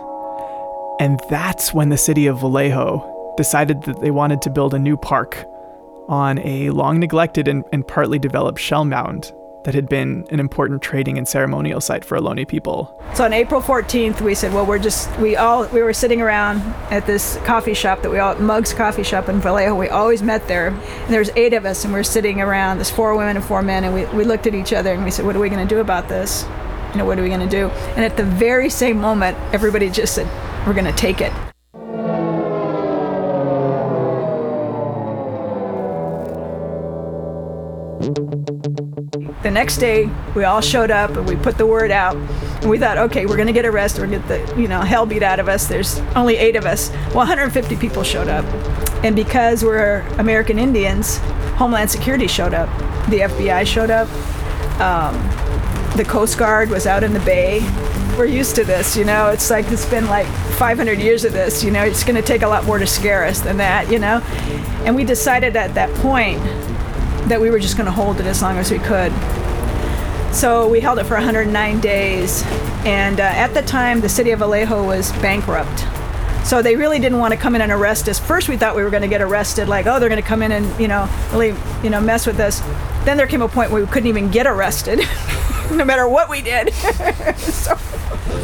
[1.01, 4.97] And that's when the city of Vallejo decided that they wanted to build a new
[4.97, 5.47] park
[6.09, 9.33] on a long neglected and, and partly developed shell mound
[9.65, 12.99] that had been an important trading and ceremonial site for Ohlone people.
[13.15, 16.61] So on April 14th, we said, well, we're just, we all, we were sitting around
[16.91, 19.75] at this coffee shop that we all, Mugs Coffee Shop in Vallejo.
[19.75, 20.69] We always met there.
[20.69, 23.45] And there was eight of us, and we are sitting around, there's four women and
[23.45, 25.49] four men, and we, we looked at each other and we said, what are we
[25.49, 26.45] going to do about this?
[26.93, 27.69] You know, what are we going to do?
[27.69, 30.27] And at the very same moment, everybody just said,
[30.67, 31.33] we're going to take it.
[38.03, 42.17] The next day, we all showed up and we put the word out.
[42.17, 44.01] And we thought, okay, we're going to get arrested.
[44.01, 45.67] We're going to get the, you know, hell beat out of us.
[45.67, 46.91] There's only eight of us.
[47.09, 48.45] Well, 150 people showed up.
[49.05, 51.19] And because we're American Indians,
[51.57, 52.69] Homeland Security showed up.
[53.09, 54.09] The FBI showed up.
[54.81, 55.15] Um,
[55.97, 57.61] the Coast Guard was out in the bay.
[58.19, 59.29] We're used to this, you know.
[59.29, 61.85] It's like it's been like 500 years of this, you know.
[61.85, 64.19] It's going to take a lot more to scare us than that, you know.
[64.85, 66.41] And we decided at that point
[67.29, 69.13] that we were just going to hold it as long as we could.
[70.33, 72.43] So we held it for 109 days,
[72.85, 75.85] and uh, at the time, the city of Vallejo was bankrupt.
[76.45, 78.19] So they really didn't want to come in and arrest us.
[78.19, 80.43] First, we thought we were going to get arrested, like, oh, they're going to come
[80.43, 82.61] in and you know really you know mess with us.
[83.05, 84.99] Then there came a point where we couldn't even get arrested,
[85.71, 86.73] no matter what we did.
[87.37, 87.79] so,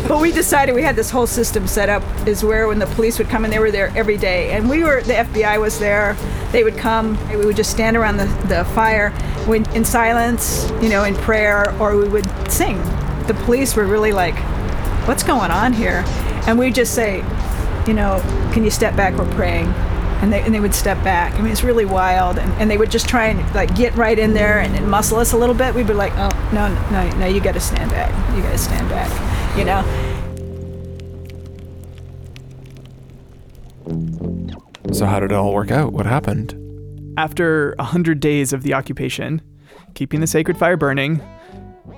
[0.07, 3.19] but we decided we had this whole system set up is where when the police
[3.19, 6.17] would come in, they were there every day, and we were the FBI was there.
[6.53, 7.19] They would come.
[7.31, 9.13] We would just stand around the, the fire,
[9.47, 12.79] we, in silence, you know, in prayer, or we would sing.
[13.27, 14.37] The police were really like,
[15.07, 16.05] "What's going on here?"
[16.47, 17.19] And we'd just say,
[17.87, 18.21] you know,
[18.53, 19.15] can you step back?
[19.19, 19.67] We're praying.
[20.21, 21.35] And they, and they would step back.
[21.35, 22.39] I mean, it's really wild.
[22.39, 25.19] And, and they would just try and like get right in there and, and muscle
[25.19, 25.75] us a little bit.
[25.75, 28.11] We'd be like, oh, no, no, no, you got to stand back.
[28.35, 29.85] You got to stand back, you know?
[34.99, 35.93] So how did it all work out?
[35.93, 36.55] What happened?
[37.17, 39.41] After a hundred days of the occupation,
[39.95, 41.21] keeping the sacred fire burning,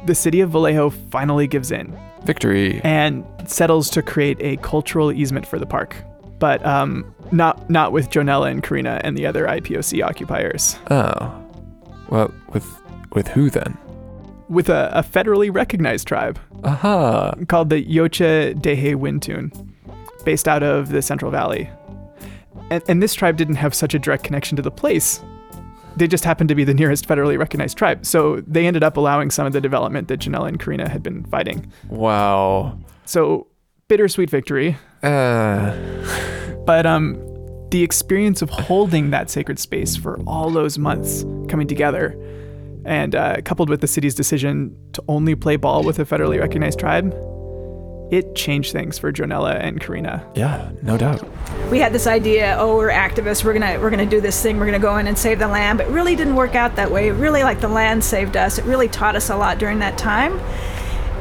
[0.06, 2.80] the city of Vallejo finally gives in Victory.
[2.84, 5.96] and settles to create a cultural easement for the park,
[6.38, 11.34] but um, not not with Johnella and Corrina and the other IPOC occupiers, Oh.
[12.08, 12.66] Well, with
[13.12, 13.76] with who then?
[14.48, 17.34] with a, a federally recognized tribe Aha.
[17.46, 19.52] called the Yocha Dehe Wintun,
[20.24, 21.70] based out of the Central Valley.
[22.70, 25.20] And, and this tribe didn't have such a direct connection to the place.
[25.96, 28.06] They just happened to be the nearest federally recognized tribe.
[28.06, 31.24] So they ended up allowing some of the development that Johnella and Corrina had been
[31.24, 31.70] fighting.
[31.88, 32.78] Wow.
[33.04, 33.48] So
[33.88, 34.78] bittersweet victory.
[35.02, 35.76] Uh.
[36.64, 37.18] But um,
[37.70, 42.16] the experience of holding that sacred space for all those months coming together,
[42.84, 46.78] and uh, coupled with the city's decision to only play ball with a federally recognized
[46.78, 47.14] tribe,
[48.10, 50.24] it changed things for Johnella and Corrina.
[50.36, 51.22] Yeah, no doubt.
[51.70, 54.66] we had this idea oh we're activists we're gonna we're gonna do this thing we're
[54.66, 57.08] gonna go in and save the land but it really didn't work out that way.
[57.08, 58.58] It really like the land saved us.
[58.58, 60.38] It really taught us a lot during that time.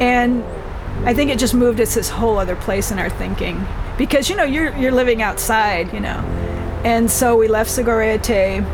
[0.02, 0.44] And
[1.06, 3.66] i think it just moved us this whole other place in our thinking.
[3.98, 6.20] Because you know you're you're living outside you know.
[6.84, 8.66] And so we left Sogorea Te'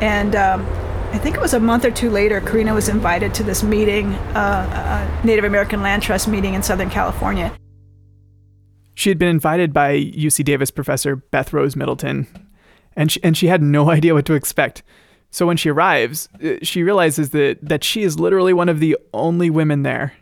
[0.00, 0.66] and um,
[1.12, 4.14] I think it was a month or two later, Corrina was invited to this meeting,
[4.36, 7.52] uh, a Native American Land Trust meeting in Southern California.
[8.94, 12.28] She had been invited by UC Davis professor Beth Rose Middleton,
[12.94, 14.84] and she, and she had no idea what to expect.
[15.30, 18.96] So when she arrives, uh, she realizes that, that she is literally one of the
[19.12, 20.12] only women there.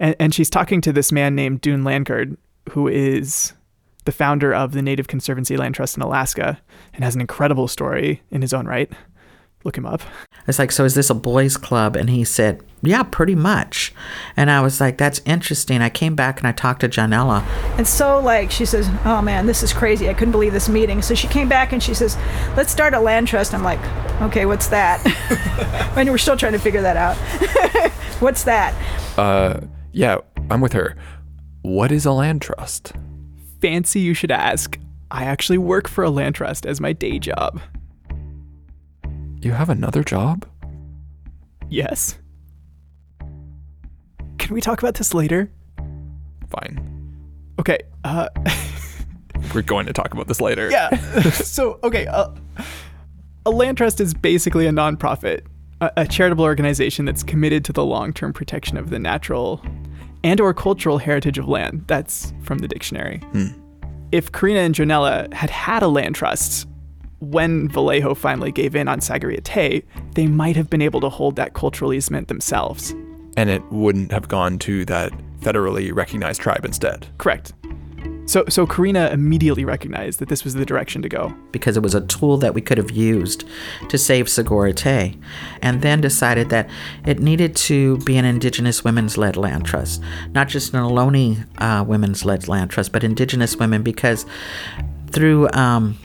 [0.00, 2.38] And, and she's talking to this man named Dune Lankard,
[2.70, 3.52] who is
[4.06, 6.58] the founder of the Native Conservancy Land Trust in Alaska
[6.94, 8.90] and has an incredible story in his own right.
[9.66, 10.00] Look him up.
[10.46, 11.96] It's like, so is this a boys' club?
[11.96, 13.92] And he said, yeah, pretty much.
[14.36, 15.82] And I was like, that's interesting.
[15.82, 17.42] I came back and I talked to Johnella.
[17.76, 20.08] And so, like, she says, Oh man, this is crazy.
[20.08, 21.02] I couldn't believe this meeting.
[21.02, 22.16] So she came back and she says,
[22.56, 23.54] Let's start a land trust.
[23.54, 23.80] I'm like,
[24.22, 25.04] Okay, what's that?
[25.96, 27.16] and we're still trying to figure that out.
[28.20, 28.72] what's that?
[29.18, 30.96] Uh, yeah, I'm with her.
[31.62, 32.92] What is a land trust?
[33.60, 34.78] Fancy you should ask.
[35.10, 37.60] I actually work for a land trust as my day job.
[39.46, 40.44] You have another job?
[41.68, 42.18] Yes.
[44.38, 45.52] Can we talk about this later?
[46.48, 47.14] Fine.
[47.60, 47.78] Okay.
[48.02, 48.28] Uh,
[49.54, 50.68] We're going to talk about this later.
[50.68, 50.90] yeah.
[51.30, 52.08] so, okay.
[52.08, 52.30] Uh,
[53.46, 55.42] a land trust is basically a nonprofit,
[55.80, 59.64] a, a charitable organization that's committed to the long-term protection of the natural
[60.24, 61.84] and or cultural heritage of land.
[61.86, 63.22] That's from the dictionary.
[64.10, 66.66] If Corrina and Johnella had had a land trust,
[67.20, 71.36] when Vallejo finally gave in on Sogorea Te', they might have been able to hold
[71.36, 72.94] that cultural easement themselves.
[73.36, 77.06] And it wouldn't have gone to that federally recognized tribe instead.
[77.18, 77.52] Correct.
[78.26, 81.32] So, so Corrina immediately recognized that this was the direction to go.
[81.52, 83.44] because it was a tool that we could have used
[83.88, 85.18] to save Sogorea Te',
[85.62, 86.68] and then decided that
[87.06, 90.02] it needed to be an Indigenous women's led land trust,
[90.32, 94.26] not just an Ohlone uh, women's led land trust, but Indigenous women, because
[95.12, 95.96] through um,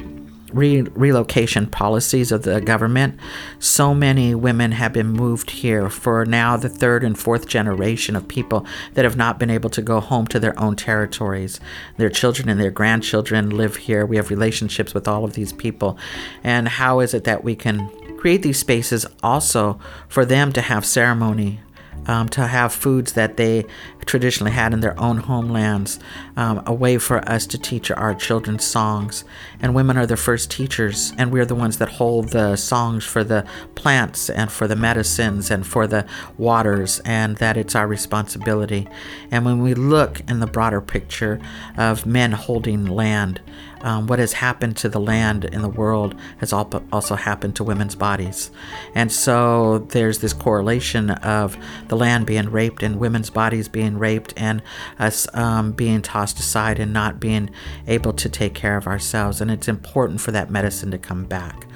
[0.53, 3.19] re- relocation policies of the government,
[3.59, 8.27] so many women have been moved here for now the third and fourth generation of
[8.27, 11.59] people that have not been able to go home to their own territories.
[11.97, 14.05] Their children and their grandchildren live here.
[14.05, 15.97] We have relationships with all of these people.
[16.43, 20.85] And how is it that we can create these spaces also for them to have
[20.85, 21.59] ceremony?
[22.07, 23.65] Um, to have foods that they
[24.05, 25.99] traditionally had in their own homelands,
[26.35, 29.23] um, a way for us to teach our children songs.
[29.59, 33.23] And women are the first teachers, and we're the ones that hold the songs for
[33.23, 36.05] the plants and for the medicines and for the
[36.37, 38.87] waters, and that it's our responsibility.
[39.29, 41.39] And when we look in the broader picture
[41.77, 43.41] of men holding land,
[43.83, 47.95] um, what has happened to the land in the world has also happened to women's
[47.95, 48.51] bodies.
[48.95, 54.33] And so there's this correlation of the land being raped and women's bodies being raped
[54.37, 54.61] and
[54.99, 57.49] us um, being tossed aside and not being
[57.87, 59.41] able to take care of ourselves.
[59.41, 61.67] And it's important for that medicine to come back.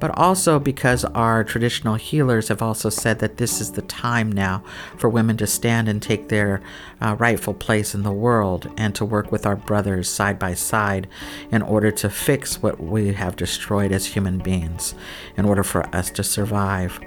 [0.00, 4.62] But also because our traditional healers have also said that this is the time now
[4.96, 6.62] for women to stand and take their
[7.00, 11.08] uh, rightful place in the world and to work with our brothers side by side
[11.50, 14.94] in order to fix what we have destroyed as human beings,
[15.36, 17.00] in order for us to survive.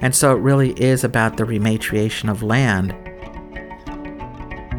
[0.00, 2.92] And so it really is about the rematriation of land.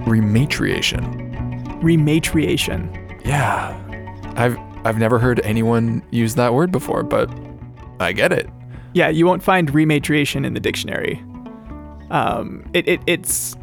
[0.05, 1.81] Rematriation.
[1.81, 3.25] Rematriation.
[3.25, 3.79] Yeah.
[4.35, 7.29] I've I've never heard anyone use that word before, but
[7.99, 8.49] I get it.
[8.93, 11.23] Yeah, you won't find rematriation in the dictionary.
[12.11, 13.55] Um, it, it it's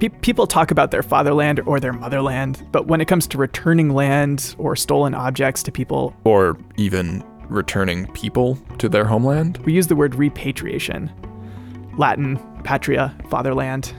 [0.00, 3.90] pe- people talk about their fatherland or their motherland, but when it comes to returning
[3.90, 9.58] land or stolen objects to people, Or even returning people to their homeland.
[9.58, 11.10] we use the word repatriation.
[11.96, 13.94] Latin, patria, fatherland.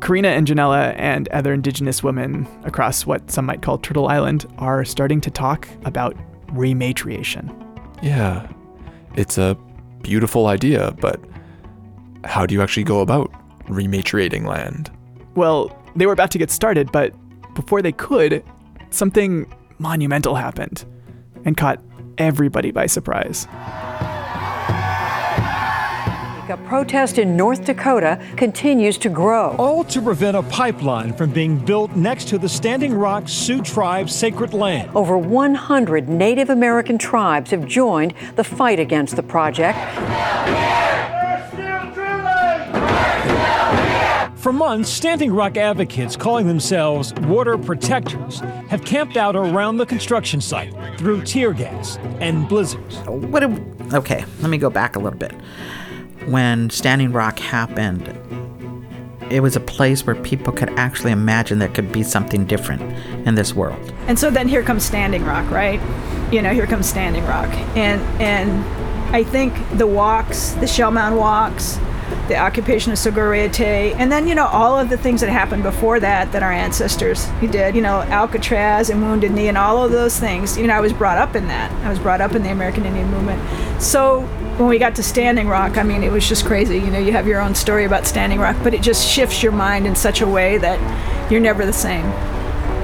[0.00, 4.84] Corrina and Johnella and other indigenous women across what some might call Turtle Island are
[4.84, 6.16] starting to talk about
[6.48, 7.54] rematriation.
[8.02, 8.50] Yeah.
[9.16, 9.56] It's a
[10.02, 11.20] beautiful idea, but
[12.24, 13.30] how do you actually go about
[13.64, 14.90] rematriating land?
[15.34, 17.14] Well, they were about to get started, but
[17.54, 18.42] before they could,
[18.90, 20.84] something monumental happened
[21.44, 21.80] and caught
[22.18, 23.46] everybody by surprise.
[26.50, 29.54] A protest in North Dakota continues to grow.
[29.56, 34.12] All to prevent a pipeline from being built next to the Standing Rock Sioux Tribe's
[34.12, 34.90] sacred land.
[34.96, 39.78] Over 100 Native American tribes have joined the fight against the project.
[44.36, 50.40] For months, Standing Rock advocates calling themselves water protectors have camped out around the construction
[50.40, 52.96] site through tear gas and blizzards.
[53.06, 53.44] What?
[53.44, 55.32] A, okay, let me go back a little bit.
[56.26, 58.08] When Standing Rock happened,
[59.30, 62.82] it was a place where people could actually imagine there could be something different
[63.26, 63.92] in this world.
[64.06, 65.80] And so then here comes Standing Rock, right?
[66.32, 68.64] You know, here comes Standing Rock, and and
[69.14, 71.78] I think the walks, the Shell Mound walks,
[72.28, 75.98] the occupation of Sogorea-Te, and then you know all of the things that happened before
[76.00, 77.74] that that our ancestors did.
[77.74, 80.56] You know, Alcatraz and Wounded Knee and all of those things.
[80.56, 81.72] You know, I was brought up in that.
[81.84, 83.82] I was brought up in the American Indian movement.
[83.82, 84.28] So
[84.60, 86.76] when we got to Standing Rock, I mean, it was just crazy.
[86.76, 89.52] You know, you have your own story about Standing Rock, but it just shifts your
[89.52, 92.04] mind in such a way that you're never the same.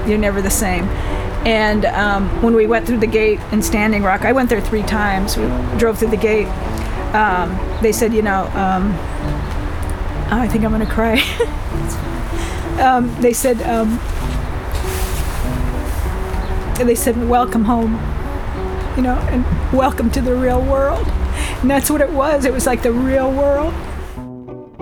[0.08, 0.84] You're never the same.
[1.44, 4.84] And um, when we went through the gate in Standing Rock, I went there three
[4.84, 5.36] times.
[5.36, 5.44] We
[5.76, 6.48] drove through the gate.
[7.14, 8.94] Um, they said, you know, um,
[10.32, 11.20] oh, I think I'm gonna cry.
[12.80, 13.98] um, they said, um,
[16.86, 17.92] they said, welcome home,
[18.96, 19.44] you know, and
[19.76, 21.06] welcome to the real world.
[21.62, 22.44] And that's what it was.
[22.44, 23.74] It was like the real world.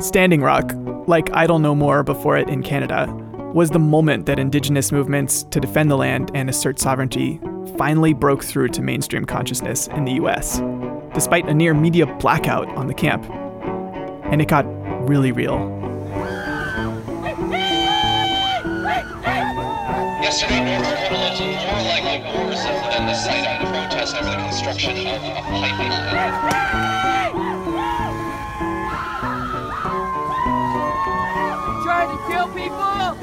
[0.02, 0.72] Standing Rock,
[1.06, 3.06] like Idle No More before it in Canada,
[3.54, 7.40] was the moment that indigenous movements to defend the land and assert sovereignty
[7.78, 10.60] finally broke through to mainstream consciousness in the US,
[11.14, 13.24] despite a near media blackout on the camp.
[14.24, 14.66] And it got
[15.08, 15.58] really real.
[20.34, 22.18] More like a
[22.90, 26.10] than the site of the protest over the construction of a pipeline.
[31.84, 33.14] Trying to kill people?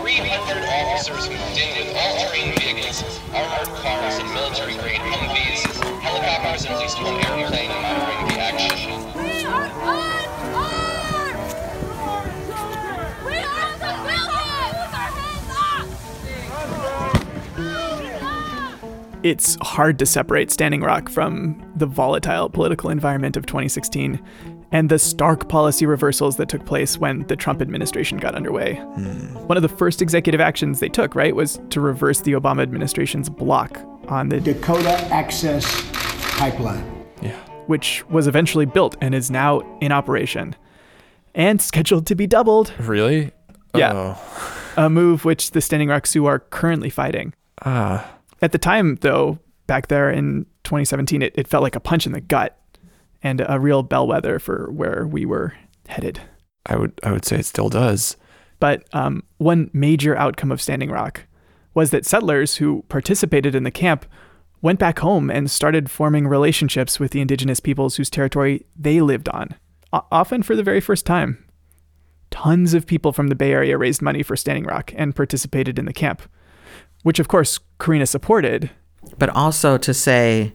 [0.00, 3.04] 300 officers moved in with all-terrain vehicles,
[3.34, 5.60] armored cars, and military-grade Humvees,
[6.00, 7.51] helicopters, and at least one airplane
[19.22, 24.20] It's hard to separate Standing Rock from the volatile political environment of 2016
[24.72, 28.74] and the stark policy reversals that took place when the Trump administration got underway.
[29.46, 33.28] One of the first executive actions they took, right, was to reverse the Obama administration's
[33.28, 35.64] block on the Dakota Access
[36.36, 36.84] Pipeline.
[37.20, 37.36] Yeah.
[37.66, 40.56] which was eventually built and is now in operation
[41.36, 42.72] and scheduled to be doubled.
[42.80, 43.30] Really?
[43.76, 44.16] Yeah.
[44.76, 47.34] A move which the Standing Rock Sioux are currently fighting.
[47.64, 48.10] Ah.
[48.42, 52.12] At the time, though, back there in 2017, it, it felt like a punch in
[52.12, 52.58] the gut
[53.22, 55.54] and a real bellwether for where we were
[55.88, 56.20] headed.
[56.66, 58.16] I would I would say it still does.
[58.58, 61.26] But um, one major outcome of Standing Rock
[61.74, 64.06] was that settlers who participated in the camp
[64.60, 69.28] went back home and started forming relationships with the indigenous peoples whose territory they lived
[69.30, 69.56] on,
[69.92, 71.44] o- often for the very first time.
[72.30, 75.84] Tons of people from the Bay Area raised money for Standing Rock and participated in
[75.84, 76.22] the camp,
[77.02, 78.70] which of course Corrina supported.
[79.18, 80.52] But also to say,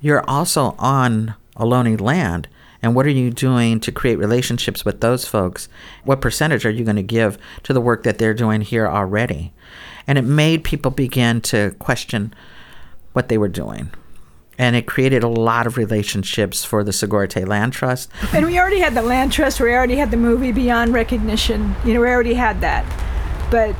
[0.00, 2.48] you're also on Ohlone land.
[2.82, 5.68] And what are you doing to create relationships with those folks?
[6.04, 9.52] What percentage are you going to give to the work that they're doing here already?
[10.06, 12.32] And it made people begin to question
[13.12, 13.90] what they were doing.
[14.58, 18.10] And it created a lot of relationships for the Sogorea-Te Land Trust.
[18.32, 19.60] And we already had the land trust.
[19.60, 21.74] We already had the movie Beyond Recognition.
[21.84, 22.84] You know, we already had that.
[23.50, 23.74] But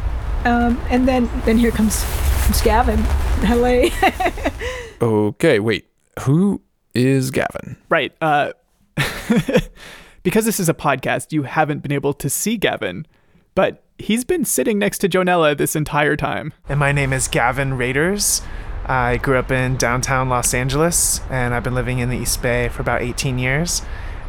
[0.44, 2.04] um, and then then here comes,
[2.44, 2.98] comes Gavin.
[3.42, 3.84] Hello.
[5.02, 5.86] Okay, wait.
[6.20, 6.60] Who
[6.94, 7.76] is Gavin?
[7.88, 8.12] Right.
[8.20, 8.52] Uh,
[10.22, 13.06] because this is a podcast, you haven't been able to see Gavin,
[13.54, 16.52] but he's been sitting next to Johnella this entire time.
[16.68, 18.42] And my name is Gavin Raders.
[18.84, 22.68] I grew up in downtown Los Angeles and I've been living in the East Bay
[22.68, 23.82] for about 18 years.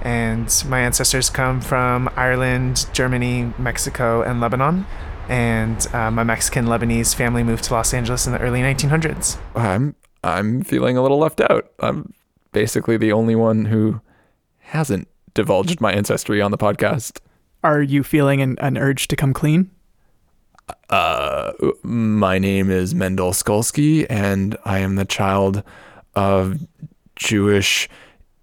[0.04, 4.86] And my ancestors come from Ireland, Germany, Mexico, and Lebanon.
[5.32, 9.38] And uh, my Mexican Lebanese family moved to Los Angeles in the early 1900s.
[9.56, 11.72] I'm I'm feeling a little left out.
[11.80, 12.14] I'm
[12.52, 14.02] basically the only one who
[14.60, 17.20] hasn't divulged my ancestry on the podcast.
[17.64, 19.72] Are you feeling an, an urge to come clean?
[20.90, 25.64] Uh, my name is Mendel Skulski, and I am the child
[26.14, 26.60] of
[27.16, 27.88] Jewish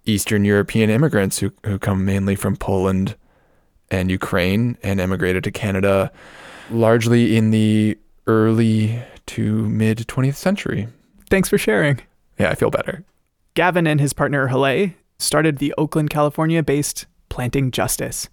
[0.05, 3.15] Eastern European immigrants who, who come mainly from Poland
[3.91, 6.11] and Ukraine and emigrated to Canada
[6.71, 7.97] largely in the
[8.27, 10.87] early to mid 20th century.
[11.29, 12.01] Thanks for sharing.
[12.39, 13.03] Yeah, I feel better.
[13.53, 18.29] Gavin and his partner Haleh started the Oakland, California based Planting Justice.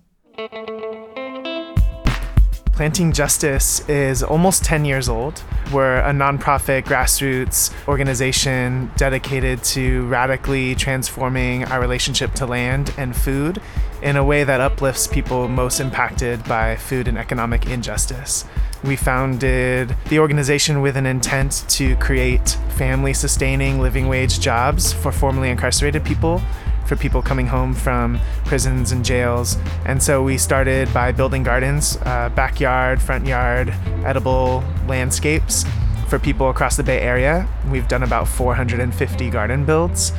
[2.76, 5.42] Planting Justice is almost 10 years old.
[5.72, 13.62] We're a nonprofit grassroots organization dedicated to radically transforming our relationship to land and food
[14.02, 18.44] in a way that uplifts people most impacted by food and economic injustice.
[18.84, 25.10] We founded the organization with an intent to create family sustaining living wage jobs for
[25.12, 26.42] formerly incarcerated people
[26.86, 29.56] for people coming home from prisons and jails.
[29.84, 33.74] And so we started by building gardens, uh, backyard, front yard,
[34.04, 35.64] edible landscapes
[36.08, 37.48] for people across the Bay Area.
[37.68, 40.12] We've done about 450 garden builds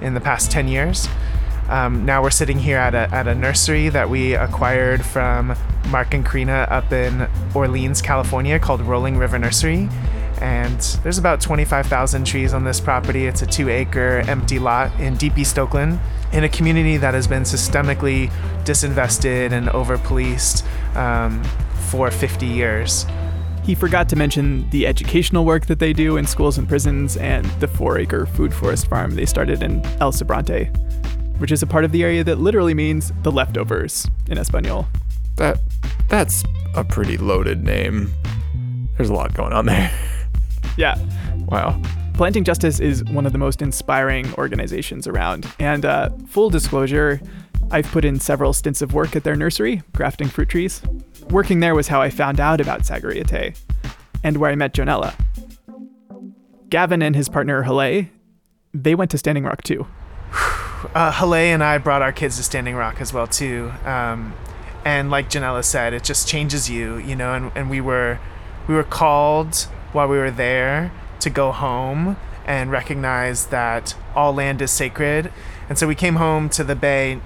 [0.00, 1.08] in the past 10 years.
[1.68, 5.56] Um, now we're sitting here at a, at a nursery that we acquired from
[5.88, 9.88] Mark and Karina up in Orleans, California, called Rolling River Nursery
[10.40, 13.26] and there's about 25,000 trees on this property.
[13.26, 15.98] It's a two acre empty lot in deep East Oakland
[16.32, 18.30] in a community that has been systemically
[18.64, 20.64] disinvested and over policed
[20.96, 21.42] um,
[21.90, 23.06] for 50 years.
[23.62, 27.46] He forgot to mention the educational work that they do in schools and prisons and
[27.60, 30.66] the four acre food forest farm they started in El Sobrante,
[31.38, 34.86] which is a part of the area that literally means the leftovers in Espanol.
[35.36, 35.60] That
[36.08, 38.12] that's a pretty loaded name.
[38.96, 39.90] There's a lot going on there.
[40.76, 40.98] Yeah.
[41.46, 41.80] Wow.
[42.14, 45.46] Planting Justice is one of the most inspiring organizations around.
[45.58, 47.20] And uh, full disclosure,
[47.70, 50.80] I've put in several stints of work at their nursery, grafting fruit trees.
[51.30, 53.58] Working there was how I found out about Sogorea Te'
[54.22, 55.14] and where I met Johnella.
[56.70, 58.08] Gavin and his partner, Haleh,
[58.72, 59.86] they went to Standing Rock too.
[60.94, 63.72] Uh, Haleh and I brought our kids to Standing Rock as well too.
[63.86, 64.34] Um,
[64.84, 67.32] and like Johnella said, it just changes you, you know.
[67.32, 68.20] And, and we were
[68.68, 72.16] we were called while we were there to go home
[72.46, 75.32] and recognize that all land is sacred.
[75.68, 77.20] And so we came home to the bay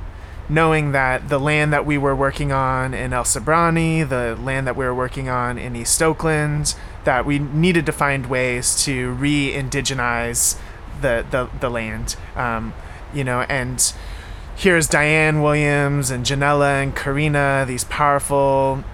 [0.48, 4.76] knowing that the land that we were working on in El Sobrante, the land that
[4.76, 10.58] we were working on in East Oakland, that we needed to find ways to re-indigenize
[11.00, 12.16] the, the, the land.
[12.34, 12.72] Um,
[13.12, 13.92] you know, and
[14.56, 18.84] here's Diane Williams and Johnella and Corrina, these powerful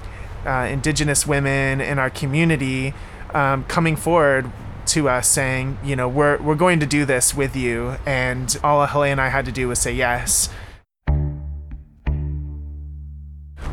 [0.45, 2.95] uh, indigenous women in our community
[3.35, 4.51] um, coming forward
[4.87, 8.87] to us saying, you know, we're we're going to do this with you, and all
[8.87, 10.49] Haleh and I had to do was say yes.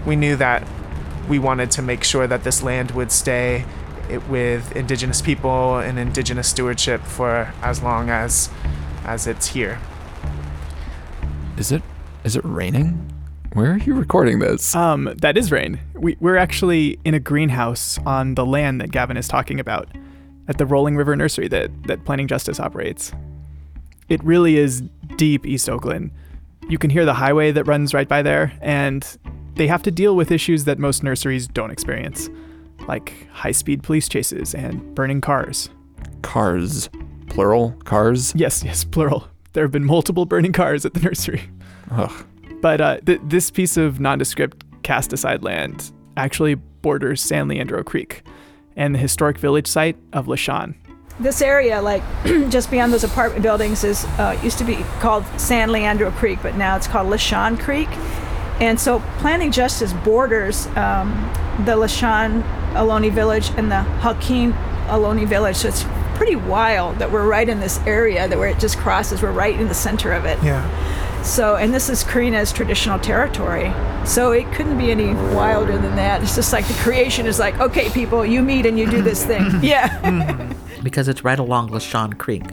[0.06, 0.68] We knew that
[1.30, 3.66] we wanted to make sure that this land would stay
[4.30, 8.50] with indigenous people and indigenous stewardship for as long as
[9.06, 9.80] as it's here.
[11.58, 11.84] Is it
[12.24, 13.08] is it raining?
[13.54, 14.74] Where are you recording this?
[14.76, 15.80] Um, that is rain.
[16.02, 19.88] We, we're actually in a greenhouse on the land that Gavin is talking about
[20.48, 23.14] at the Rolling River Nursery that, that Planting Justice operates.
[24.10, 24.82] It really is
[25.16, 26.10] deep East Oakland.
[26.68, 29.06] You can hear the highway that runs right by there, and
[29.54, 32.32] they have to deal with issues that most nurseries don't experience,
[32.88, 35.70] like high speed police chases and burning cars.
[36.24, 36.90] Cars.
[37.28, 37.74] Plural?
[37.84, 38.34] Cars?
[38.36, 39.28] Yes, yes, plural.
[39.54, 41.44] There have been multiple burning cars at the nursery.
[41.92, 42.26] Ugh.
[42.60, 48.24] But uh, th- this piece of nondescript cast aside land actually borders San Leandro Creek
[48.76, 50.76] and the historic village site of Lisjan.
[51.20, 52.04] This area, like
[52.50, 56.56] just beyond those apartment buildings, is uh, used to be called San Leandro Creek, but
[56.56, 57.90] now it's called Lisjan Creek.
[58.60, 61.12] And so planning Justice borders um,
[61.66, 64.54] the Lisjan Ohlone Village and the Joaquin
[64.88, 65.58] Ohlone Village.
[65.58, 65.84] So it's
[66.16, 69.22] pretty wild that we're right in this area that where it just crosses.
[69.22, 70.42] We're right in the center of it.
[70.44, 70.62] Yeah.
[71.24, 73.72] So, and this is Corrina's traditional territory.
[74.06, 76.24] So it couldn't be any wilder than that.
[76.24, 79.26] It's just like the creation is like, okay, people, you meet and you do this
[79.26, 79.50] thing.
[79.62, 80.54] yeah.
[80.84, 82.44] because it's right along Lisjan Creek.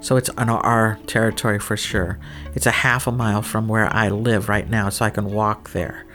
[0.00, 2.18] So it's on our territory for sure.
[2.54, 5.72] It's a half a mile from where I live right now, so I can walk
[5.72, 6.06] there.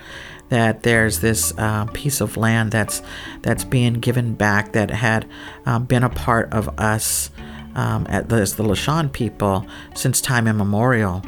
[0.49, 3.01] That there's this uh, piece of land that's
[3.41, 5.27] that's being given back that had
[5.65, 7.31] um, been a part of us
[7.75, 11.23] um, at the, the Lisjan people since time immemorial,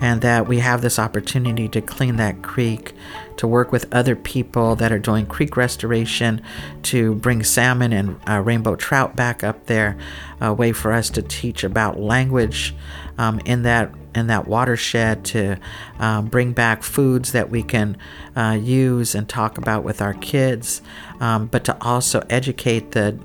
[0.00, 2.92] and that we have this opportunity to clean that creek,
[3.36, 6.42] to work with other people that are doing creek restoration,
[6.82, 9.96] to bring salmon and uh, rainbow trout back up there,
[10.40, 12.74] a way for us to teach about language
[13.18, 15.56] um, in that in that watershed, to
[15.98, 17.96] um, bring back foods that we can
[18.36, 20.82] uh, use and talk about with our kids,
[21.20, 23.18] um, but to also educate the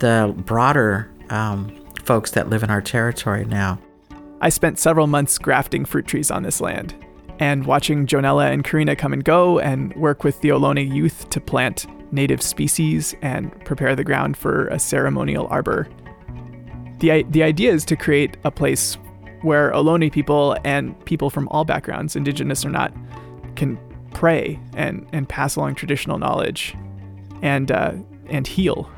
[0.00, 1.75] the broader um,
[2.06, 3.80] folks that live in our territory now.
[4.40, 6.94] I spent several months grafting fruit trees on this land
[7.40, 11.40] and watching Johnella and Corrina come and go and work with the Ohlone youth to
[11.40, 15.88] plant native species and prepare the ground for a ceremonial arbor.
[17.00, 18.96] The, the idea is to create a place
[19.42, 22.94] where Ohlone people and people from all backgrounds, indigenous or not,
[23.56, 23.78] can
[24.14, 26.74] pray and, and pass along traditional knowledge
[27.42, 27.94] and, uh,
[28.30, 28.88] and heal.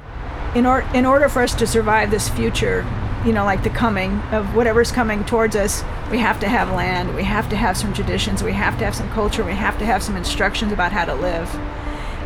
[0.55, 2.87] In, or- in order for us to survive this future,
[3.25, 7.15] you know, like the coming of whatever's coming towards us, we have to have land,
[7.15, 9.85] we have to have some traditions, we have to have some culture, we have to
[9.85, 11.53] have some instructions about how to live.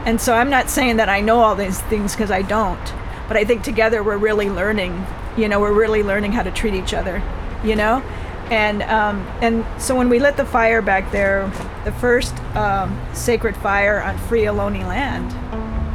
[0.05, 2.93] And so I'm not saying that I know all these things because I don't,
[3.27, 5.07] but I think together we're really learning,
[5.37, 7.23] you know, we're really learning how to treat each other,
[7.64, 8.03] you know?
[8.51, 11.51] And, um, and so when we lit the fire back there,
[11.85, 15.33] the first um, sacred fire on free Ohlone land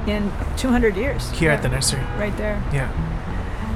[0.07, 1.29] in 200 years.
[1.31, 2.01] Here at the nursery.
[2.17, 2.63] Right there.
[2.73, 2.89] Yeah.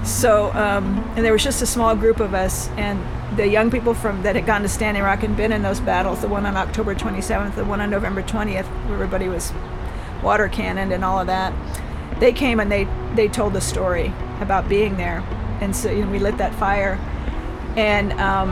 [0.04, 3.00] So, um, and there was just a small group of us, and
[3.38, 6.22] the young people from that had gone to Standing Rock and been in those battles,
[6.22, 9.54] the one on October 27th, the one on November 20th, where everybody was
[10.24, 11.54] water cannoned and all of that.
[12.20, 15.24] They came and they they told the story about being there,
[15.60, 17.00] and so you know, we lit that fire,
[17.76, 18.50] and um,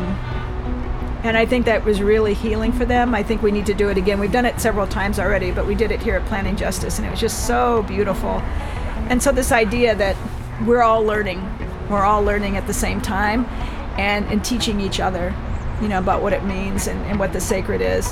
[1.23, 3.13] and I think that was really healing for them.
[3.13, 4.19] I think we need to do it again.
[4.19, 7.05] We've done it several times already, but we did it here at Planning Justice, and
[7.05, 8.41] it was just so beautiful.
[9.09, 10.15] And so this idea that
[10.65, 11.41] we're all learning,
[11.89, 13.45] we're all learning at the same time,
[13.97, 15.33] and and teaching each other,
[15.81, 18.07] you know, about what it means and, and what the sacred is.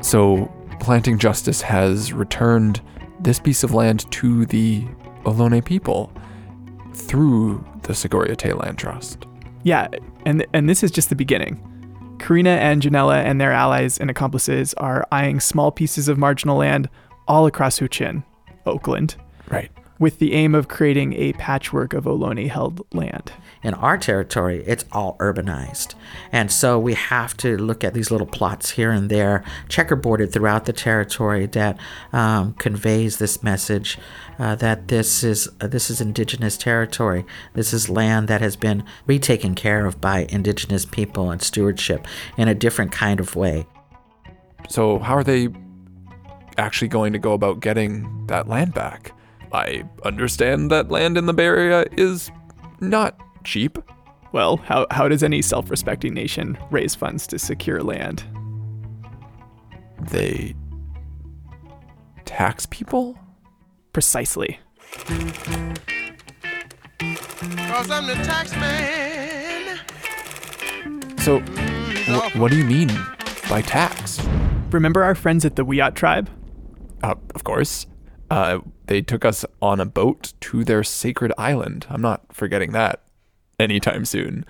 [0.00, 2.80] So, Planting Justice has returned
[3.20, 4.84] this piece of land to the
[5.24, 6.12] Ohlone people
[6.92, 9.26] through the Sogorea Te' Land Trust.
[9.62, 9.88] Yeah,
[10.26, 11.60] and and this is just the beginning.
[12.18, 16.88] Corrina and Johnella and their allies and accomplices are eyeing small pieces of marginal land
[17.26, 18.22] all across Huichin,
[18.66, 19.16] Oakland,
[19.48, 19.70] Right.
[20.02, 23.30] With the aim of creating a patchwork of Ohlone held land.
[23.62, 25.94] in our territory, it's all urbanized.
[26.32, 30.64] And so we have to look at these little plots here and there, checkerboarded throughout
[30.64, 31.78] the territory, that
[32.12, 33.96] um, conveys this message
[34.40, 37.24] uh, that this is uh, this is indigenous territory.
[37.54, 42.48] This is land that has been retaken care of by indigenous people and stewardship in
[42.48, 43.66] a different kind of way.
[44.68, 45.50] So, how are they
[46.58, 49.12] actually going to go about getting that land back?
[49.52, 52.30] I understand that land in the Bay Area is
[52.80, 53.78] not cheap.
[54.32, 58.24] Well, how, how does any self respecting nation raise funds to secure land?
[60.10, 60.54] They
[62.24, 63.18] tax people?
[63.92, 64.58] Precisely.
[67.68, 69.80] Cause I'm the tax man.
[71.18, 72.88] So, wh- what do you mean
[73.50, 74.20] by tax?
[74.70, 76.30] Remember our friends at the Wiyot tribe?
[77.02, 77.86] Uh, of course.
[78.32, 81.86] Uh, they took us on a boat to their sacred island.
[81.90, 83.02] I'm not forgetting that
[83.58, 84.46] anytime soon.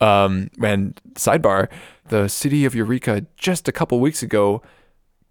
[0.00, 1.68] Um, and sidebar,
[2.08, 4.62] the city of Eureka just a couple weeks ago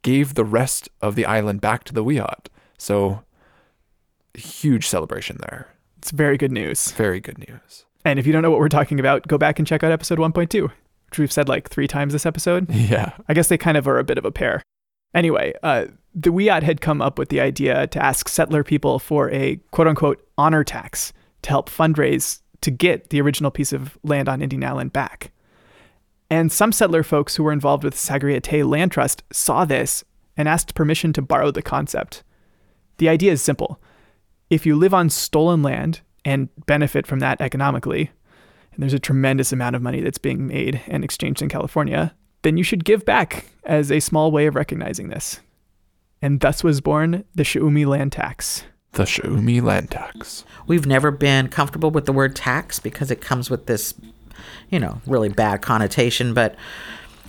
[0.04, 2.50] gave the rest of the island back to the Wiyot.
[2.78, 3.24] So,
[4.36, 5.74] huge celebration there.
[5.98, 6.92] It's very good news.
[6.92, 7.86] Very good news.
[8.06, 10.20] And if you don't know what we're talking about, go back and check out episode
[10.20, 10.62] 1.2,
[11.10, 12.70] which we've said like three times this episode.
[12.76, 13.14] Yeah.
[13.28, 14.62] I guess they kind of are a bit of a pair.
[15.14, 19.30] Anyway, uh, the Wiyot had come up with the idea to ask settler people for
[19.32, 24.28] a quote unquote honor tax to help fundraise to get the original piece of land
[24.28, 25.32] on Indian Island back.
[26.30, 30.04] And some settler folks who were involved with Sogorea Te' Land Trust saw this
[30.36, 32.24] and asked permission to borrow the concept.
[32.98, 33.82] The idea is simple.
[34.50, 38.12] If you live on stolen land and benefit from that economically,
[38.74, 42.16] and there's a tremendous amount of money that's being made and exchanged in California,
[42.48, 45.42] then you should give back as a small way of recognizing this.
[46.22, 48.64] And thus was born the Shuumi land tax.
[48.94, 50.46] The Shuumi land tax.
[50.66, 53.94] We've never been comfortable with the word tax because it comes with this,
[54.70, 56.56] you know, really bad connotation, but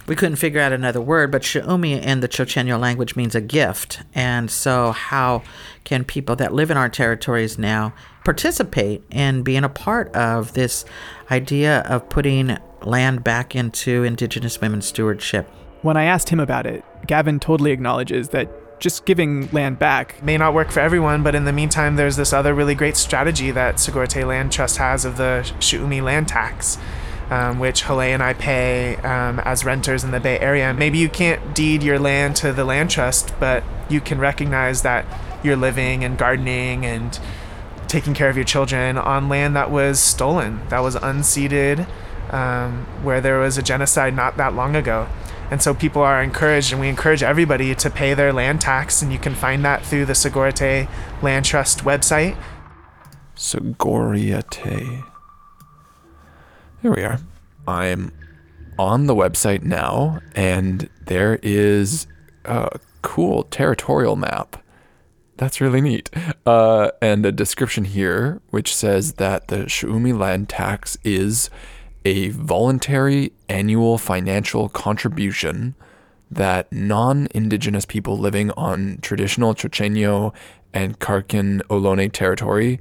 [0.07, 1.33] we couldn't figure out another word.
[1.33, 4.01] But Shuumi in the Chochenyo language means a gift.
[4.15, 5.43] And so, how
[5.83, 7.93] can people that live in our territories now
[8.25, 10.85] participate in being a part of this
[11.29, 15.49] idea of putting land back into Indigenous women's stewardship?
[15.83, 18.49] When I asked him about it, Gavin totally acknowledges that
[18.81, 22.33] just giving land back may not work for everyone, but in the meantime, there's this
[22.33, 26.79] other really great strategy that Sogorea Te' Land Trust has of the Shuumi land tax,
[27.31, 30.73] um, which Haleh and I pay um, as renters in the Bay Area.
[30.73, 35.05] Maybe you can't deed your land to the land trust, but you can recognize that
[35.43, 37.19] you're living and gardening and
[37.89, 41.87] taking care of your children on land that was stolen, that was unceded,
[42.31, 45.09] um, where there was a genocide not that long ago.
[45.51, 49.13] And so people are encouraged, and we encourage everybody to pay their land tax, and
[49.13, 50.89] you can find that through the Sogorea Te'
[51.23, 52.37] Land Trust website.
[53.35, 55.05] Sogorea Te'.
[56.83, 57.19] There we are.
[57.67, 58.13] I'm
[58.79, 62.07] on the website now, and there is
[62.45, 64.63] a cool territorial map.
[65.39, 66.11] That's really neat.
[66.45, 71.49] Uh, and a description here which says that the Shuumi land tax is
[72.09, 75.75] a voluntary annual financial contribution
[76.31, 80.35] that non indigenous people living on traditional Chochenyo
[80.73, 82.81] and Karkin Ohlone territory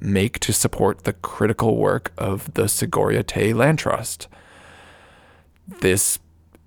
[0.00, 4.26] make to support the critical work of the Sogorea Te' Land Trust.
[5.80, 6.18] This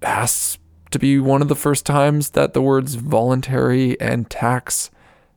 [0.03, 0.59] has
[0.91, 4.91] to be one of the first times that the words voluntary and tax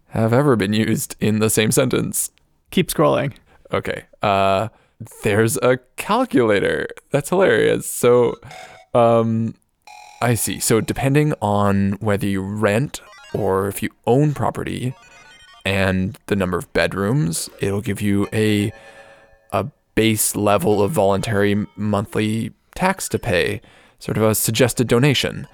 [0.09, 2.31] have ever been used in the same sentence.
[2.71, 3.33] Keep scrolling.
[3.73, 4.05] Okay.
[4.23, 4.69] Uh
[5.23, 6.89] there's a calculator.
[7.11, 7.87] That's hilarious.
[7.87, 8.37] So
[8.95, 9.55] um
[10.21, 10.59] I see.
[10.59, 13.01] So depending on whether you rent
[13.35, 14.95] or if you own property
[15.65, 18.73] and the number of bedrooms, it'll give you a
[19.53, 23.61] a base level of voluntary monthly tax to pay,
[23.99, 25.47] sort of a suggested donation.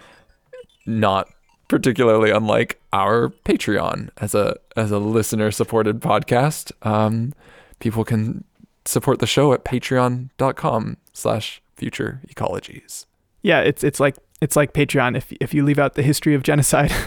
[0.87, 1.29] Not
[1.69, 6.73] particularly unlike our Patreon as a as a listener supported podcast.
[6.87, 7.35] Um,
[7.81, 8.45] people can
[8.85, 13.07] support the show at patreon.com slash future ecologies.
[13.43, 16.43] Yeah, it's it's like it's like Patreon if if you leave out the history of
[16.43, 16.93] genocide.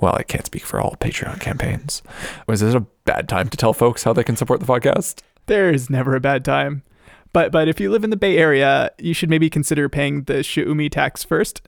[0.00, 2.02] Well, I can't speak for all Patreon campaigns.
[2.46, 5.20] Was it a bad time to tell folks how they can support the podcast?
[5.44, 6.84] There's never a bad time.
[7.34, 10.38] But but if you live in the Bay Area, you should maybe consider paying the
[10.38, 11.60] Shuumi tax first.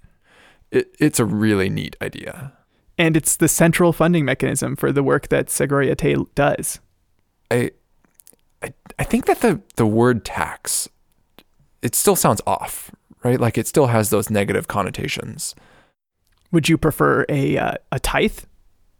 [0.70, 2.54] It, it's a really neat idea.
[2.96, 6.80] And it's the central funding mechanism for the work that Sogorea Te' does.
[7.50, 7.72] I,
[8.62, 10.88] I I think that the the word tax
[11.82, 12.90] it still sounds off,
[13.24, 13.40] right?
[13.40, 15.54] Like it still has those negative connotations.
[16.52, 18.40] Would you prefer a uh, a tithe?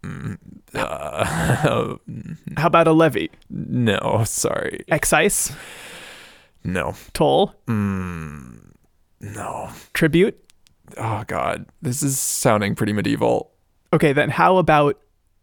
[0.02, 0.36] Mm,
[0.74, 1.24] uh,
[2.56, 3.30] How about a levy?
[3.50, 4.84] no, sorry.
[4.88, 5.52] Excise?
[6.64, 6.94] No.
[7.12, 7.54] Toll?
[7.66, 8.72] Mm,
[9.20, 9.70] no.
[9.94, 10.38] Tribute?
[10.96, 13.52] Oh god, this is sounding pretty medieval.
[13.92, 14.98] Okay, then how about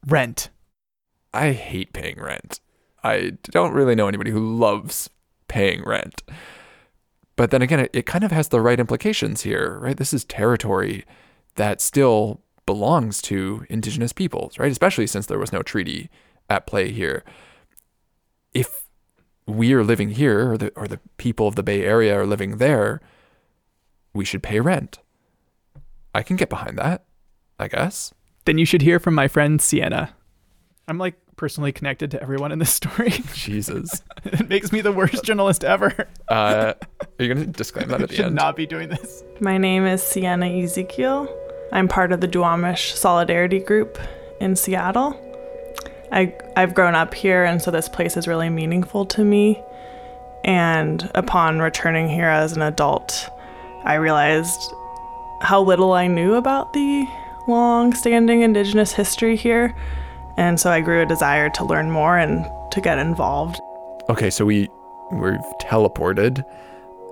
[0.08, 0.50] rent?
[1.34, 2.60] I hate paying rent.
[3.04, 5.10] I don't really know anybody who loves
[5.48, 6.24] paying rent.
[7.36, 9.96] But then again, it, it kind of has the right implications here, right?
[9.96, 11.06] This is territory
[11.56, 14.72] that still belongs to indigenous peoples, right?
[14.72, 16.10] Especially since there was no treaty
[16.50, 17.24] at play here.
[18.54, 18.86] If
[19.46, 22.58] we are living here, or the, or the people of the Bay Area are living
[22.58, 23.02] there,
[24.14, 25.00] we should pay rent.
[26.14, 27.06] I can get behind that,
[27.58, 28.14] I guess.
[28.46, 30.16] Then you should hear from my friend Sienna.
[30.88, 33.12] I'm like personally connected to everyone in this story.
[33.34, 34.04] Jesus.
[34.26, 36.06] it makes me the worst journalist ever.
[36.28, 38.36] Uh, are you going to disclaim that at the should end?
[38.36, 39.24] not be doing this.
[39.40, 41.34] My name is Sienna Ezekiel.
[41.72, 43.98] I'm part of the Duwamish Solidarity Group
[44.42, 45.18] in Seattle.
[46.12, 49.64] I, I've grown up here, and so this place is really meaningful to me.
[50.44, 53.30] And upon returning here as an adult,
[53.86, 54.74] I realized
[55.42, 57.08] how little I knew about the
[57.48, 59.74] long standing Indigenous history here.
[60.40, 63.60] And so I grew a desire to learn more and to get involved.
[64.10, 64.70] Okay, so we
[65.12, 66.44] we've teleported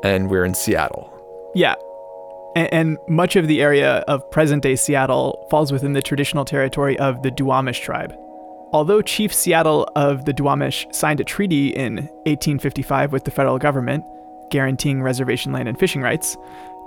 [0.03, 1.11] and we're in Seattle.
[1.53, 1.75] Yeah.
[2.55, 6.97] And, and much of the area of present day Seattle falls within the traditional territory
[6.99, 8.15] of the Duwamish tribe.
[8.73, 14.03] Although Chief Seattle of the Duwamish signed a treaty in 1855 with the federal government,
[14.51, 16.38] guaranteeing reservation land and fishing rights,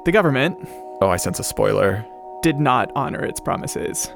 [0.04, 0.56] the government,
[1.02, 2.04] Oh, I sense a spoiler.
[2.42, 4.10] did not honor its promises.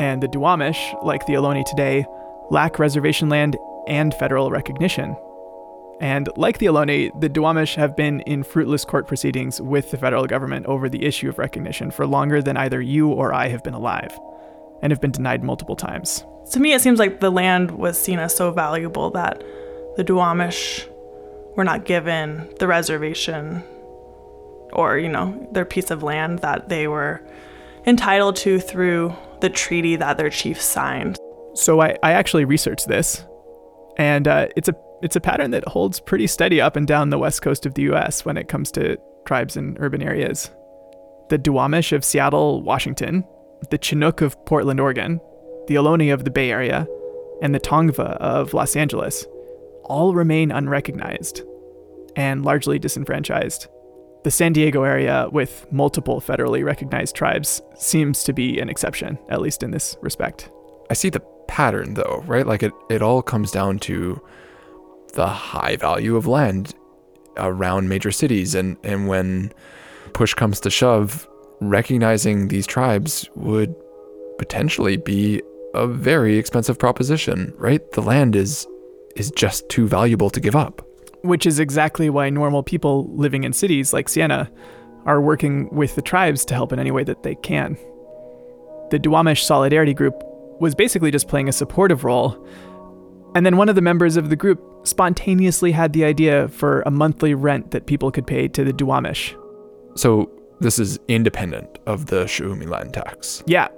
[0.00, 2.06] And the Duwamish, like the Ohlone today,
[2.50, 5.14] lack reservation land and federal recognition.
[6.00, 10.26] And like the Ohlone, the Duwamish have been in fruitless court proceedings with the federal
[10.26, 13.74] government over the issue of recognition for longer than either you or I have been
[13.74, 14.18] alive,
[14.80, 16.24] and have been denied multiple times.
[16.52, 19.44] To me, it seems like the land was seen as so valuable that
[19.96, 20.88] the Duwamish
[21.56, 23.62] were not given the reservation
[24.72, 27.22] or, you know, their piece of land that they were
[27.84, 31.18] entitled to through the treaty that their chief signed.
[31.54, 33.24] So I, I actually researched this,
[33.96, 37.18] and uh, it's a it's a pattern that holds pretty steady up and down the
[37.18, 38.24] west coast of the U.S.
[38.24, 40.50] when it comes to tribes in urban areas.
[41.28, 43.24] The Duwamish of Seattle, Washington,
[43.70, 45.20] the Chinook of Portland, Oregon,
[45.68, 46.86] the Ohlone of the Bay Area,
[47.40, 49.26] and the Tongva of Los Angeles
[49.84, 51.42] all remain unrecognized
[52.16, 53.68] and largely disenfranchised.
[54.22, 59.40] The San Diego area, with multiple federally recognized tribes, seems to be an exception, at
[59.40, 60.50] least in this respect.
[60.90, 62.46] I see the pattern though, right?
[62.46, 64.20] Like it, it all comes down to
[65.14, 66.74] the high value of land
[67.36, 69.52] around major cities and, and when
[70.12, 71.26] push comes to shove,
[71.60, 73.74] recognizing these tribes would
[74.38, 75.42] potentially be
[75.74, 77.80] a very expensive proposition, right?
[77.92, 78.66] The land is
[79.16, 80.86] is just too valuable to give up.
[81.22, 84.50] Which is exactly why normal people living in cities like Sienna
[85.06, 87.76] are working with the tribes to help in any way that they can.
[88.90, 90.22] The Duwamish Solidarity Group
[90.60, 92.46] was basically just playing a supportive role,
[93.34, 96.90] And then one of the members of the group spontaneously had the idea for a
[96.90, 99.36] monthly rent that people could pay to the Duwamish.
[99.94, 103.42] So this is independent of the Shuumi land tax.
[103.46, 103.68] Yeah.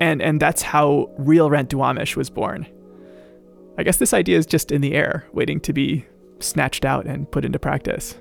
[0.00, 2.66] And and that's how real rent Duwamish was born.
[3.78, 6.06] I guess this idea is just in the air, waiting to be
[6.40, 8.16] snatched out and put into practice.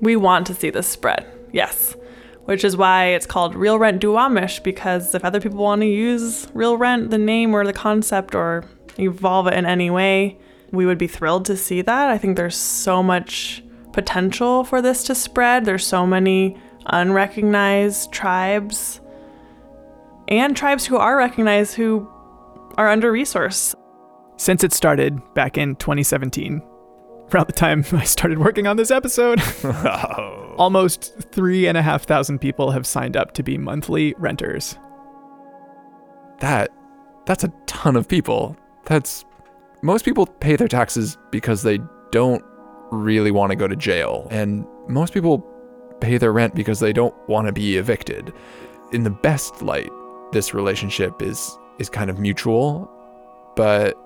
[0.00, 1.96] We want to see this spread, yes.
[2.44, 6.48] Which is why it's called Real Rent Duwamish, because if other people want to use
[6.54, 8.64] Real Rent, the name or the concept, or
[8.98, 10.38] evolve it in any way,
[10.72, 12.10] we would be thrilled to see that.
[12.10, 13.62] I think there's so much
[13.92, 15.64] potential for this to spread.
[15.64, 16.56] There's so many
[16.86, 19.00] unrecognized tribes
[20.28, 22.08] and tribes who are recognized who
[22.76, 23.74] are under resourced.
[24.36, 26.62] Since it started back in 2017,
[27.34, 29.40] around the time I started working on this episode,
[30.56, 34.76] almost three and a half thousand people have signed up to be monthly renters.
[36.40, 36.70] That
[37.26, 38.56] that's a ton of people.
[38.86, 39.24] That's
[39.82, 41.78] most people pay their taxes because they
[42.10, 42.44] don't
[42.90, 45.46] really want to go to jail, and most people
[46.00, 48.32] pay their rent because they don't want to be evicted.
[48.92, 49.90] In the best light,
[50.32, 52.90] this relationship is is kind of mutual,
[53.56, 53.96] but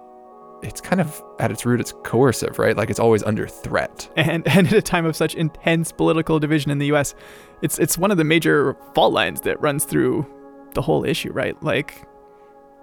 [0.63, 2.77] it's kind of at its root it's coercive, right?
[2.77, 4.09] Like it's always under threat.
[4.17, 7.15] And and at a time of such intense political division in the US,
[7.63, 10.27] it's it's one of the major fault lines that runs through
[10.75, 11.61] the whole issue, right?
[11.63, 12.07] Like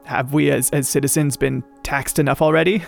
[0.06, 2.84] have we as as citizens been taxed enough already?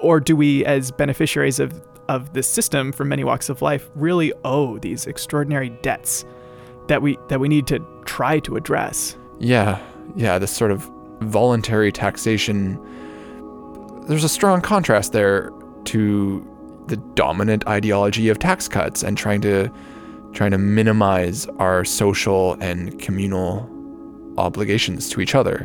[0.00, 4.32] Or do we as beneficiaries of of this system from many walks of life really
[4.44, 6.24] owe these extraordinary debts
[6.88, 9.16] that we that we need to try to address?
[9.38, 9.80] Yeah,
[10.16, 12.78] yeah, this sort of voluntary taxation.
[14.08, 15.50] There's a strong contrast there
[15.84, 19.70] to the dominant ideology of tax cuts and trying to
[20.32, 23.68] trying to minimize our social and communal
[24.38, 25.64] obligations to each other.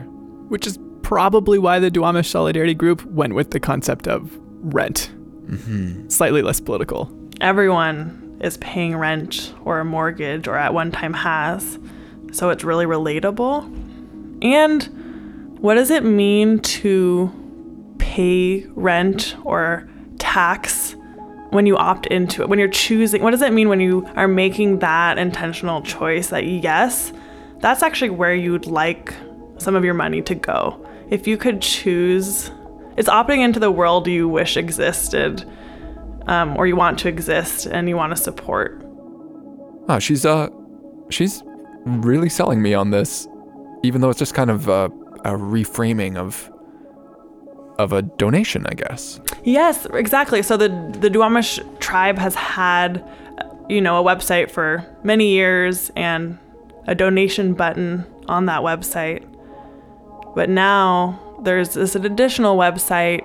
[0.50, 5.12] Which is probably why the Duwamish Solidarity Group went with the concept of rent.
[5.46, 6.10] Mm-hmm.
[6.10, 7.12] Slightly less political.
[7.42, 11.80] Everyone is paying rent or a mortgage or at one time has.
[12.32, 14.44] So it's really relatable.
[14.44, 17.32] And what does it mean to
[18.14, 19.90] pay rent or
[20.20, 20.96] tax
[21.50, 22.50] when you opt into it?
[22.50, 26.46] When you're choosing, what does it mean when you are making that intentional choice that
[26.46, 27.12] yes,
[27.58, 29.16] that's actually where you'd like
[29.58, 30.86] some of your money to go?
[31.10, 32.52] If you could choose,
[32.98, 35.44] it's opting into the world you wish existed
[36.28, 38.80] um, or you want to exist and you want to support.
[39.90, 40.50] Oh, she's uh,
[41.10, 41.42] she's
[41.86, 43.28] really selling me on this,
[43.82, 44.86] even though it's just kind of a,
[45.26, 46.53] a reframing of
[47.84, 49.20] of a donation, I guess.
[49.44, 50.42] Yes, exactly.
[50.42, 50.70] So the
[51.00, 53.04] the Duwamish tribe has had,
[53.70, 56.40] you know, a website for many years and
[56.88, 59.24] a donation button on that website.
[60.36, 63.24] But now there's this additional website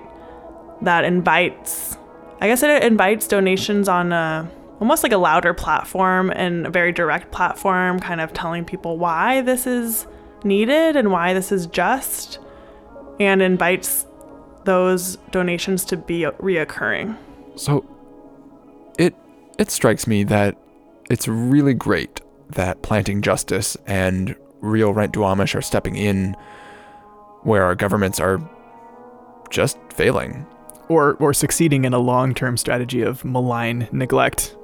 [0.81, 1.97] that invites,
[2.39, 4.49] I guess it invites donations on a
[4.79, 9.41] almost like a louder platform and a very direct platform, kind of telling people why
[9.41, 10.07] this is
[10.43, 12.39] needed and why this is just,
[13.19, 14.05] and invites
[14.69, 17.17] those donations to be reoccurring.
[17.55, 17.83] So
[18.99, 19.15] it
[19.57, 20.55] it strikes me that
[21.09, 26.35] it's really great that planting justice and real rent Duwamish are stepping in
[27.41, 28.39] where our governments are
[29.49, 30.45] just failing.
[30.87, 34.55] Or or succeeding in a long-term strategy of malign neglect.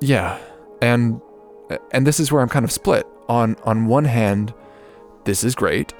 [0.00, 0.38] Yeah.
[0.80, 1.20] And
[1.92, 3.06] and this is where I'm kind of split.
[3.28, 4.54] On on one hand,
[5.24, 5.92] this is great,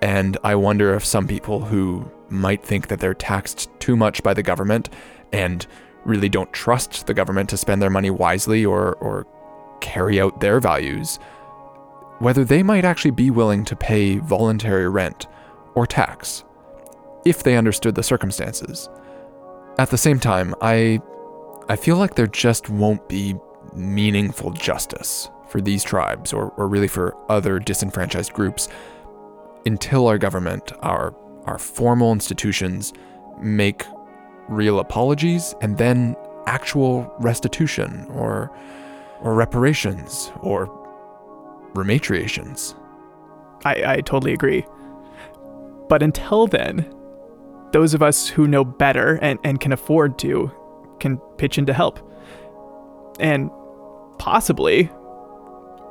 [0.00, 4.34] and I wonder if some people who might think that they're taxed too much by
[4.34, 4.88] the government
[5.32, 5.66] and
[6.04, 9.26] really don't trust the government to spend their money wisely or or
[9.80, 11.18] carry out their values,
[12.18, 15.26] whether they might actually be willing to pay voluntary rent
[15.74, 16.44] or tax
[17.24, 18.88] if they understood the circumstances.
[19.78, 21.00] At the same time, I
[21.68, 23.36] I feel like there just won't be
[23.74, 28.68] meaningful justice for these tribes or, or really for other disenfranchised groups
[29.64, 31.14] until our government, our
[31.46, 32.92] our formal institutions
[33.40, 33.84] make
[34.48, 36.16] real apologies and then
[36.46, 38.50] actual restitution or
[39.20, 40.66] or reparations or
[41.74, 42.74] rematriations.
[43.64, 44.66] I, I totally agree.
[45.88, 46.92] But until then,
[47.72, 50.50] those of us who know better and, and can afford to
[51.00, 52.00] can pitch in to help.
[53.20, 53.50] And
[54.18, 54.90] possibly,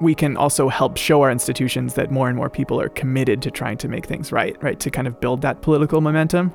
[0.02, 3.52] we can also help show our institutions that more and more people are committed to
[3.52, 4.80] trying to make things right, right?
[4.80, 6.52] To kind of build that political momentum.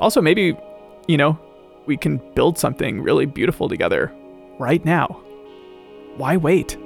[0.00, 0.58] Also, maybe,
[1.06, 1.38] you know,
[1.86, 4.12] we can build something really beautiful together
[4.58, 5.06] right now.
[6.16, 6.76] Why wait?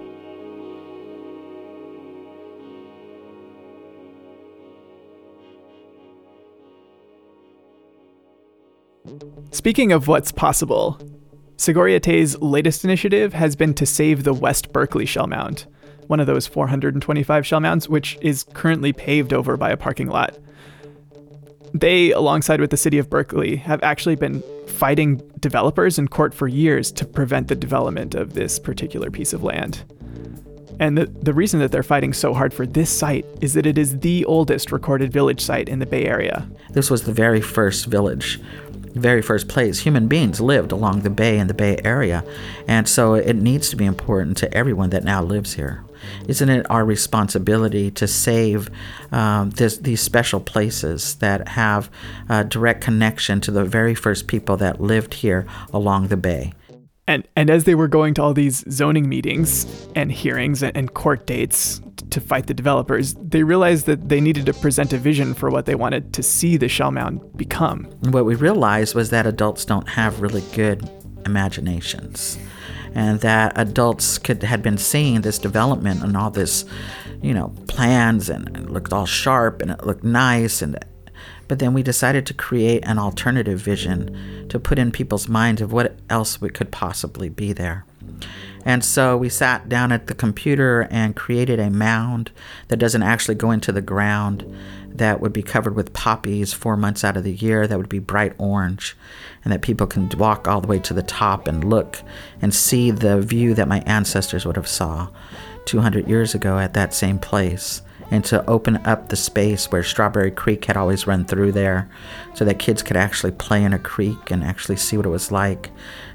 [9.50, 11.00] Speaking of what's possible,
[11.60, 15.66] Sogorea Te's latest initiative has been to save the West Berkeley shell mound,
[16.06, 20.38] one of those 425 shell mounds, which is currently paved over by a parking lot.
[21.74, 26.48] They, alongside with the city of Berkeley, have actually been fighting developers in court for
[26.48, 29.84] years to prevent the development of this particular piece of land.
[30.80, 33.76] And the, the reason that they're fighting so hard for this site is that it
[33.76, 36.48] is the oldest recorded village site in the Bay Area.
[36.70, 38.40] This was the very first village,
[38.94, 42.24] very first place human beings lived along the bay in the Bay Area.
[42.66, 45.84] And so it needs to be important to everyone that now lives here.
[46.26, 48.70] Isn't it our responsibility to save
[49.12, 51.90] um, this, these special places that have
[52.28, 56.52] a direct connection to the very first people that lived here along the bay?
[57.06, 59.66] And, and as they were going to all these zoning meetings
[59.96, 61.80] and hearings and, and court dates
[62.12, 65.66] to fight the developers, they realized that they needed to present a vision for what
[65.66, 67.84] they wanted to see the shell mound become.
[68.10, 70.88] What we realized was that adults don't have really good
[71.26, 72.38] imaginations
[72.94, 76.64] and that adults could had been seeing this development and all this,
[77.22, 80.78] you know, plans and it looked all sharp and it looked nice and
[81.48, 85.72] but then we decided to create an alternative vision to put in people's minds of
[85.72, 87.84] what else we could possibly be there.
[88.64, 92.30] And so we sat down at the computer and created a mound
[92.68, 94.44] that doesn't actually go into the ground,
[94.88, 97.98] that would be covered with poppies four months out of the year, that would be
[97.98, 98.96] bright orange,
[99.44, 102.02] and that people can walk all the way to the top and look
[102.42, 105.08] and see the view that my ancestors would have saw
[105.64, 110.30] 200 years ago at that same place and to open up the space where Strawberry
[110.30, 111.88] Creek had always run through there
[112.34, 115.30] so that kids could actually play in a creek and actually see what it was
[115.30, 115.70] like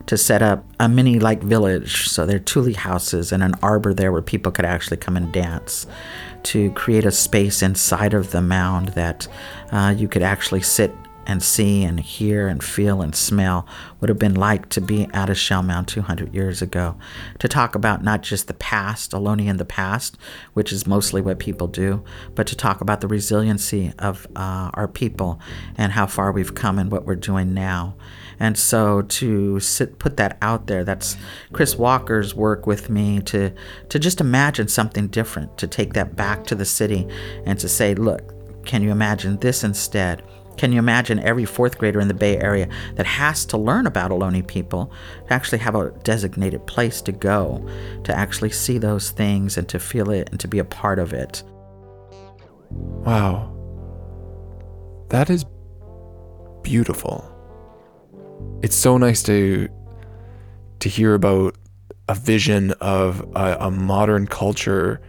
[0.08, 2.08] to set up a mini like village.
[2.08, 5.32] So there are tule houses and an arbor there where people could actually come and
[5.32, 5.88] dance
[6.44, 9.28] to create a space inside of the mound that
[9.72, 10.92] uh, you could actually sit
[11.28, 13.68] and see and hear and feel and smell
[14.00, 16.96] would have been like to be at a shell mound 200 years ago.
[17.40, 20.18] To talk about not just the past, Ohlone in the past,
[20.54, 22.04] which is mostly what people do,
[22.36, 25.40] but to talk about the resiliency of uh, our people
[25.78, 27.96] and how far we've come and what we're doing now.
[28.40, 31.18] And so to sit, put that out there, that's
[31.54, 33.54] Chris Walker's work with me to,
[33.90, 37.08] to just imagine something different, to take that back to the city
[37.46, 38.34] and to say, look,
[38.66, 40.24] can you imagine this instead?
[40.58, 44.12] Can you imagine every fourth grader in the Bay Area that has to learn about
[44.12, 44.92] Ohlone people
[45.28, 47.68] to actually have a designated place to go,
[48.06, 51.14] to actually see those things and to feel it and to be a part of
[51.14, 51.44] it?
[52.72, 53.52] Wow.
[55.10, 55.46] That is
[56.64, 57.35] beautiful.
[58.66, 59.70] It's so nice to
[60.80, 61.56] to hear about
[62.10, 65.00] a vision of a, a modern culture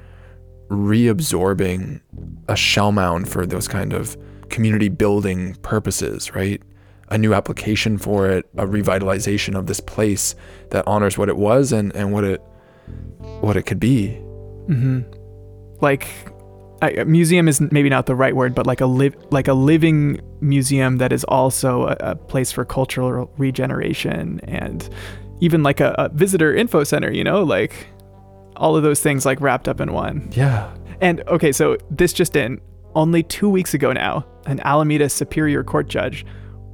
[0.68, 2.02] reabsorbing
[2.48, 4.14] a shell mound for those kind of
[4.50, 6.60] community building purposes, right?
[7.08, 10.34] A new application for it, a revitalization of this place
[10.68, 12.42] that honors what it was and, and what it
[13.40, 14.08] what it could be.
[14.68, 15.00] Mm-hmm.
[15.80, 16.08] Like
[16.82, 19.54] I, a museum is maybe not the right word, but like a live like a
[19.54, 24.88] living museum that is also a, a place for cultural regeneration and
[25.40, 27.10] even like a, a visitor info center.
[27.10, 27.86] You know, like
[28.56, 30.28] all of those things like wrapped up in one.
[30.32, 30.74] Yeah.
[31.00, 32.60] And okay, so this just in.
[32.94, 36.24] Only two weeks ago now, an Alameda Superior Court judge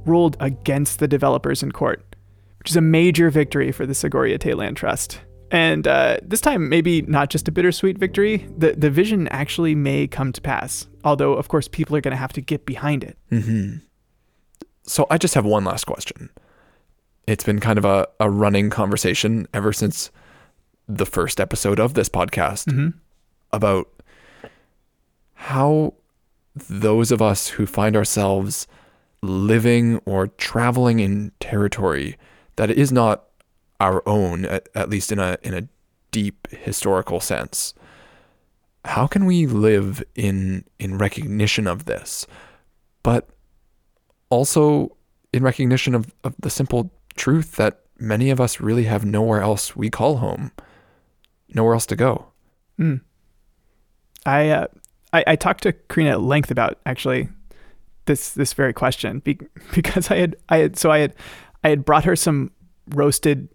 [0.05, 2.15] ruled against the developers in court,
[2.59, 5.19] which is a major victory for the Sogorea Te' Land Trust.
[5.53, 10.07] And uh, this time, maybe not just a bittersweet victory, the, the vision actually may
[10.07, 10.87] come to pass.
[11.03, 13.19] Although, of course, people are going to have to get behind it.
[13.31, 13.77] Mm-hmm.
[14.81, 16.31] So I just have one last question.
[17.27, 20.09] It's been kind of a, a running conversation ever since
[20.87, 22.97] the first episode of this podcast mm-hmm.
[23.53, 23.87] about
[25.35, 25.93] how
[26.55, 28.65] those of us who find ourselves
[29.21, 32.17] living or traveling in territory
[32.55, 33.25] that is not
[33.83, 35.67] our own, at, at least in a in a
[36.11, 37.73] deep historical sense.
[38.85, 42.25] How can we live in in recognition of this,
[43.03, 43.29] but
[44.29, 44.95] also
[45.33, 49.75] in recognition of, of the simple truth that many of us really have nowhere else
[49.75, 50.51] we call home,
[51.49, 52.27] nowhere else to go.
[52.79, 53.01] Mm.
[54.25, 54.67] I uh,
[55.11, 57.27] I, I talked to Corrina at length about actually
[58.05, 59.39] this this very question be,
[59.73, 61.13] because I had I had so I had
[61.65, 62.51] I had brought her some
[62.89, 63.49] roasted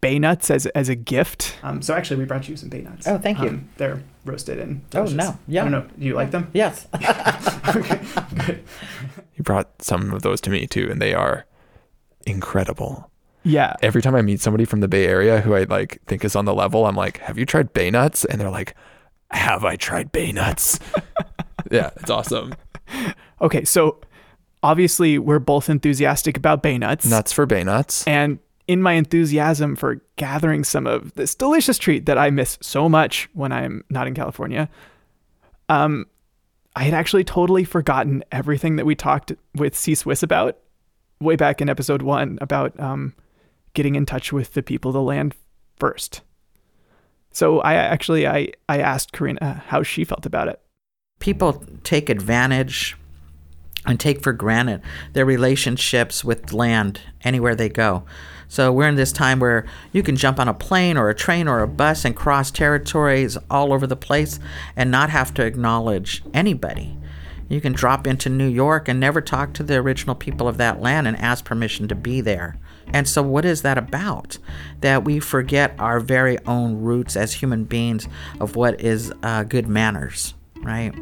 [0.00, 1.56] bay nuts as as a gift.
[1.62, 3.06] Um, so actually, we brought you some bay nuts.
[3.06, 3.48] Oh, thank you.
[3.48, 5.38] Um, they're roasted and Oh, no.
[5.46, 5.62] Yeah.
[5.62, 5.86] I don't know.
[5.98, 6.50] Do you like them?
[6.52, 6.86] Yes.
[7.76, 8.00] okay.
[8.46, 8.64] Good.
[9.36, 11.46] You brought some of those to me too, and they are
[12.26, 13.10] incredible.
[13.42, 13.74] Yeah.
[13.82, 16.44] Every time I meet somebody from the Bay Area who I like think is on
[16.44, 18.74] the level, I'm like, "Have you tried bay nuts?" And they're like,
[19.30, 20.78] "Have I tried bay nuts?"
[21.70, 22.54] yeah, it's awesome.
[23.40, 23.98] Okay, so
[24.62, 27.06] obviously, we're both enthusiastic about bay nuts.
[27.06, 28.06] Nuts for bay nuts.
[28.06, 28.38] And
[28.70, 33.28] in my enthusiasm for gathering some of this delicious treat that I miss so much
[33.32, 34.68] when I'm not in California,
[35.68, 36.06] um,
[36.76, 40.56] I had actually totally forgotten everything that we talked with C Swiss about
[41.20, 43.12] way back in episode one about um,
[43.74, 45.34] getting in touch with the people of the land
[45.76, 46.20] first.
[47.32, 50.60] So I actually I, I asked Corrina how she felt about it.
[51.18, 52.96] People take advantage
[53.84, 54.80] and take for granted
[55.12, 58.04] their relationships with land anywhere they go.
[58.50, 61.46] So we're in this time where you can jump on a plane or a train
[61.46, 64.40] or a bus and cross territories all over the place
[64.74, 66.98] and not have to acknowledge anybody.
[67.48, 70.80] You can drop into New York and never talk to the original people of that
[70.80, 72.56] land and ask permission to be there.
[72.92, 74.38] And so, what is that about?
[74.80, 78.08] That we forget our very own roots as human beings
[78.40, 80.92] of what is uh, good manners, right?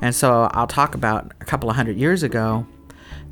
[0.00, 2.66] And so, I'll talk about a couple of hundred years ago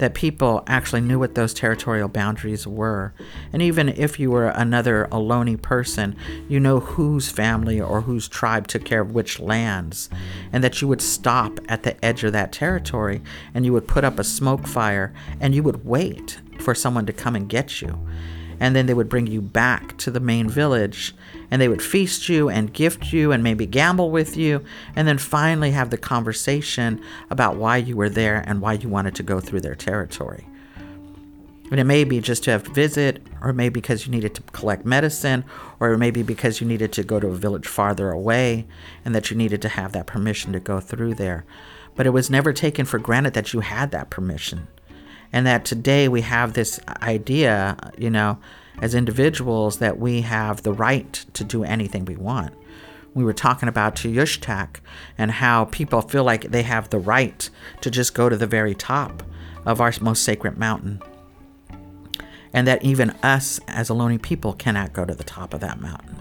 [0.00, 3.12] that people actually knew what those territorial boundaries were.
[3.52, 6.16] And even if you were another Ohlone person,
[6.48, 10.08] you know whose family or whose tribe took care of which lands.
[10.54, 13.20] And that you would stop at the edge of that territory
[13.52, 17.12] and you would put up a smoke fire and you would wait for someone to
[17.12, 17.98] come and get you.
[18.60, 21.14] And then they would bring you back to the main village
[21.50, 24.62] and they would feast you and gift you and maybe gamble with you
[24.94, 29.14] and then finally have the conversation about why you were there and why you wanted
[29.16, 30.46] to go through their territory.
[31.70, 34.42] And it may be just to have to visit, or maybe because you needed to
[34.42, 35.44] collect medicine,
[35.78, 38.66] or maybe because you needed to go to a village farther away
[39.04, 41.44] and that you needed to have that permission to go through there.
[41.94, 44.66] But it was never taken for granted that you had that permission.
[45.32, 48.38] And that today we have this idea, you know,
[48.80, 52.54] as individuals that we have the right to do anything we want.
[53.14, 54.76] We were talking about Tuyshtak
[55.18, 57.48] and how people feel like they have the right
[57.80, 59.22] to just go to the very top
[59.66, 61.02] of our most sacred mountain.
[62.52, 66.16] And that even us as Ohlone people cannot go to the top of that mountain.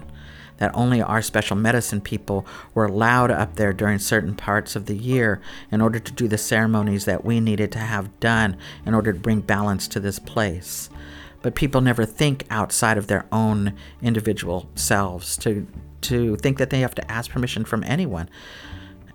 [0.60, 4.96] That only our special medicine people were allowed up there during certain parts of the
[4.96, 5.40] year
[5.72, 8.56] in order to do the ceremonies that we needed to have done
[8.86, 10.88] in order to bring balance to this place
[11.42, 15.66] but people never think outside of their own individual selves to
[16.02, 18.28] to think that they have to ask permission from anyone.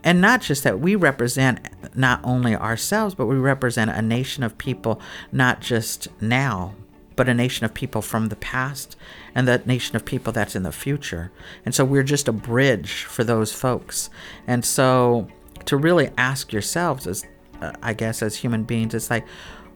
[0.04, 1.60] And not just that we represent
[1.96, 6.76] not only ourselves, but we represent a nation of people, not just now,
[7.16, 8.96] but a nation of people from the past
[9.34, 11.32] and that nation of people that's in the future.
[11.66, 14.10] And so we're just a bridge for those folks.
[14.48, 15.28] And so
[15.66, 17.26] to really ask yourselves, as
[17.62, 19.26] uh, I guess, as human beings, it's like,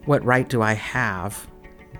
[0.05, 1.47] what right do I have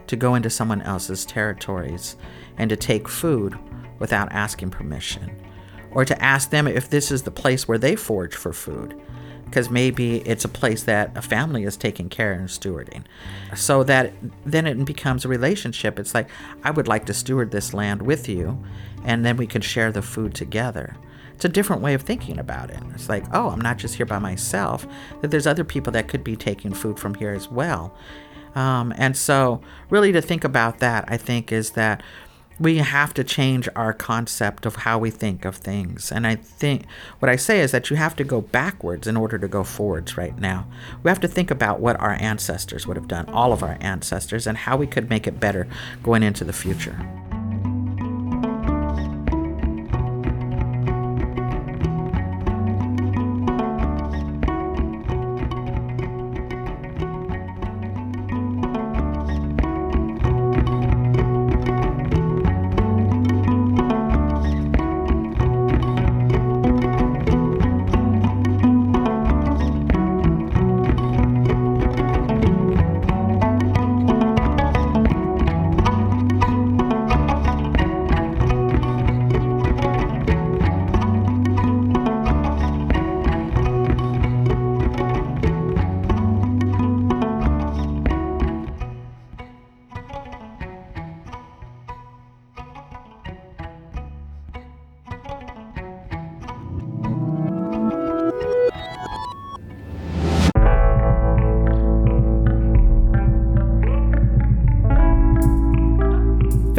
[0.08, 2.16] to go into someone else's territories
[2.58, 3.58] and to take food
[4.00, 5.30] without asking permission,
[5.92, 9.00] or to ask them if this is the place where they forage for food,
[9.50, 13.04] because maybe it's a place that a family is taking care and stewarding.
[13.56, 14.14] So that
[14.46, 15.98] then it becomes a relationship.
[15.98, 16.30] It's like,
[16.64, 18.64] I would like to steward this land with you,
[19.04, 20.96] and then we can share the food together.
[21.34, 22.80] It's a different way of thinking about it.
[22.94, 24.86] It's like, oh, I'm not just here by myself,
[25.22, 27.96] that there's other people that could be taking food from here as well.
[28.56, 32.04] Um, and so, really, to think about that, I think, is that
[32.60, 36.12] we have to change our concept of how we think of things.
[36.12, 36.84] And I think
[37.20, 40.18] what I say is that you have to go backwards in order to go forwards
[40.18, 40.68] right now.
[41.04, 44.46] We have to think about what our ancestors would have done, all of our ancestors,
[44.46, 45.68] and how we could make it better
[46.04, 46.98] going into the future.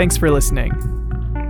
[0.00, 0.72] Thanks for listening.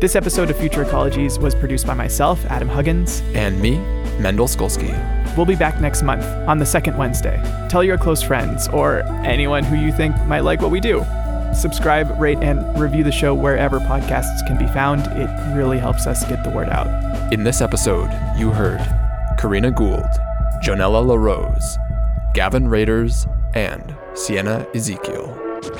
[0.00, 3.20] This episode of Future Ecologies was produced by myself, Adam Huggins.
[3.34, 3.76] And me,
[4.18, 4.88] Mendel Skulski.
[5.36, 7.36] We'll be back next month on the second Wednesday.
[7.68, 11.04] Tell your close friends or anyone who you think might like what we do.
[11.52, 15.02] Subscribe, rate, and review the show wherever podcasts can be found.
[15.20, 17.30] It really helps us get the word out.
[17.30, 18.80] In this episode, you heard
[19.38, 20.08] Corrina Gould,
[20.62, 21.76] Johnella LaRose,
[22.34, 25.36] Gavin Raders, and Sienna Ezekiel.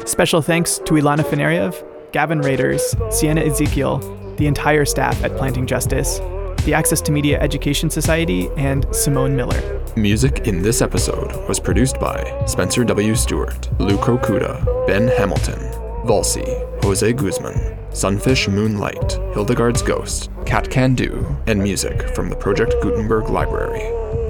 [0.07, 3.99] Special thanks to Ilana Feneryev, Gavin Raders, Sienna Ezekiel,
[4.37, 6.19] the entire staff at Planting Justice,
[6.65, 9.81] the Access to Media Education Society, and Simone Miller.
[9.97, 13.15] Music in this episode was produced by Spencer W.
[13.15, 15.59] Stewart, Luke Okuda, Ben Hamilton,
[16.07, 16.45] Valsi,
[16.83, 23.29] Jose Guzman, Sunfish Moonlight, Hildegard's Ghost, Cat Can Do, and music from the Project Gutenberg
[23.29, 23.81] Library.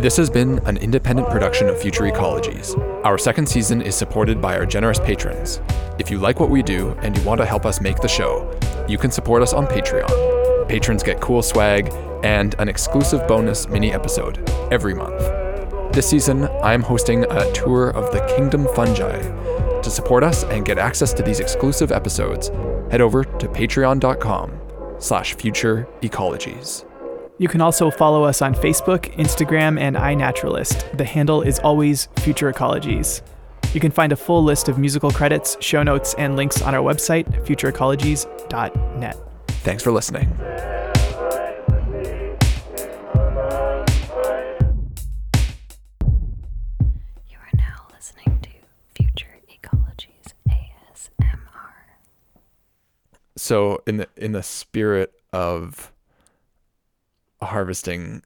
[0.01, 2.75] This has been an independent production of Future Ecologies.
[3.05, 5.61] Our second season is supported by our generous patrons.
[5.99, 8.59] If you like what we do and you want to help us make the show,
[8.89, 10.67] you can support us on Patreon.
[10.67, 11.93] Patrons get cool swag
[12.25, 15.21] and an exclusive bonus mini episode every month.
[15.93, 19.48] This season, I am hosting a tour of the Kingdom Fungi.
[19.83, 22.49] To support us and get access to these exclusive episodes,
[22.91, 24.53] head over to patreon.com
[24.99, 26.85] slash future ecologies.
[27.39, 30.97] You can also follow us on Facebook, Instagram, and iNaturalist.
[30.99, 33.23] The handle is always Future Ecologies.
[33.73, 36.83] You can find a full list of musical credits, show notes, and links on our
[36.83, 39.17] website, futureecologies.net.
[39.49, 40.98] Thanks for listening.
[53.49, 55.91] So in the in the spirit of
[57.41, 58.23] harvesting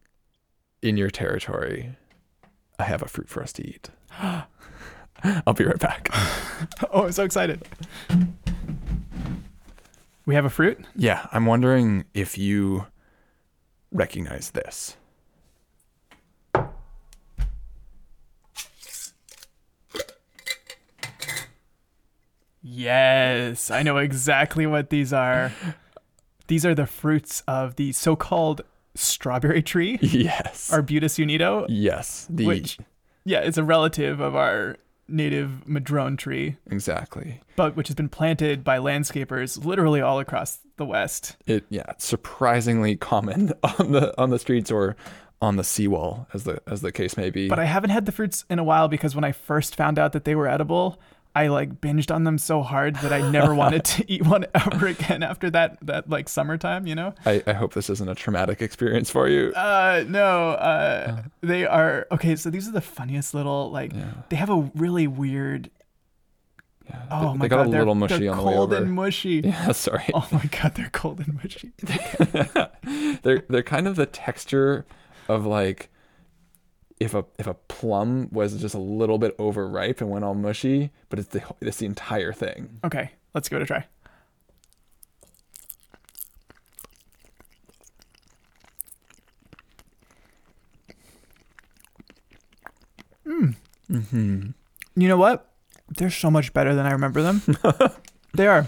[0.83, 1.95] in your territory,
[2.77, 3.91] I have a fruit for us to eat.
[4.21, 6.09] I'll be right back.
[6.91, 7.63] oh, I'm so excited.
[10.27, 10.85] We have a fruit?
[10.97, 12.87] Yeah, I'm wondering if you
[13.93, 14.97] recognize this.
[22.63, 25.53] Yes, I know exactly what these are.
[26.47, 28.63] These are the fruits of the so called
[28.95, 29.99] strawberry tree.
[30.03, 30.71] Yes.
[30.73, 31.67] Arbutus unedo.
[31.69, 32.27] Yes.
[32.31, 32.79] The Which,
[33.25, 34.77] yeah, it's a relative of our
[35.09, 37.41] native madrone tree, exactly.
[37.57, 41.37] but which has been planted by landscapers literally all across the West.
[41.47, 44.97] It yeah, it's surprisingly common on the on the streets or
[45.41, 47.49] on the seawall as the as the case may be.
[47.49, 50.13] But I haven't had the fruits in a while because when I first found out
[50.13, 50.99] that they were edible,
[51.35, 54.87] I like binged on them so hard that I never wanted to eat one ever
[54.89, 57.15] again after that that like summertime, you know?
[57.25, 59.53] I, I hope this isn't a traumatic experience for you.
[59.55, 63.93] Uh no, uh they are okay, so these are the funniest little like
[64.29, 65.71] they have a really weird
[67.11, 68.93] Oh they my got god, a they're, little mushy they're on the way cold and
[68.93, 69.41] mushy.
[69.45, 70.11] Yeah, sorry.
[70.13, 71.73] Oh my god, they're cold and mushy.
[73.23, 74.85] they're they're kind of the texture
[75.29, 75.89] of like
[77.03, 80.91] if a if a plum was just a little bit overripe and went all mushy,
[81.09, 82.79] but it's the it's the entire thing.
[82.85, 83.85] Okay, let's give it a try.
[93.27, 93.55] Mm.
[93.91, 94.51] Mm-hmm.
[94.97, 95.49] You know what?
[95.97, 97.43] They're so much better than I remember them.
[98.35, 98.67] they are.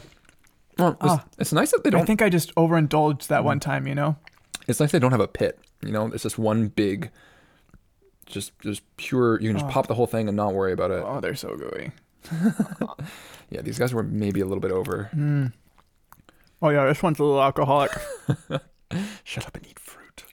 [0.79, 1.25] Well, it's, Ah.
[1.39, 2.03] it's nice that they don't.
[2.03, 4.17] I think I just overindulged that one time, you know?
[4.67, 5.59] It's nice they don't have a pit.
[5.85, 7.11] You know, it's just one big,
[8.27, 9.41] just just pure.
[9.41, 9.73] You can just Oh.
[9.73, 11.03] pop the whole thing and not worry about it.
[11.07, 11.93] Oh, they're so gooey.
[13.51, 15.11] Yeah, these guys were maybe a little bit over.
[15.15, 15.53] Mm.
[16.63, 17.93] Oh, yeah, this one's a little alcoholic.
[19.23, 20.25] Shut up and eat fruit.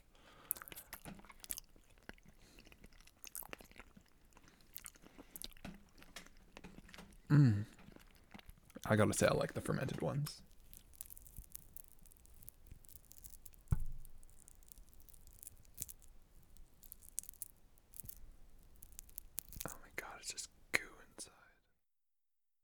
[7.30, 7.64] Mm.
[8.86, 10.42] I gotta say, I like the fermented ones.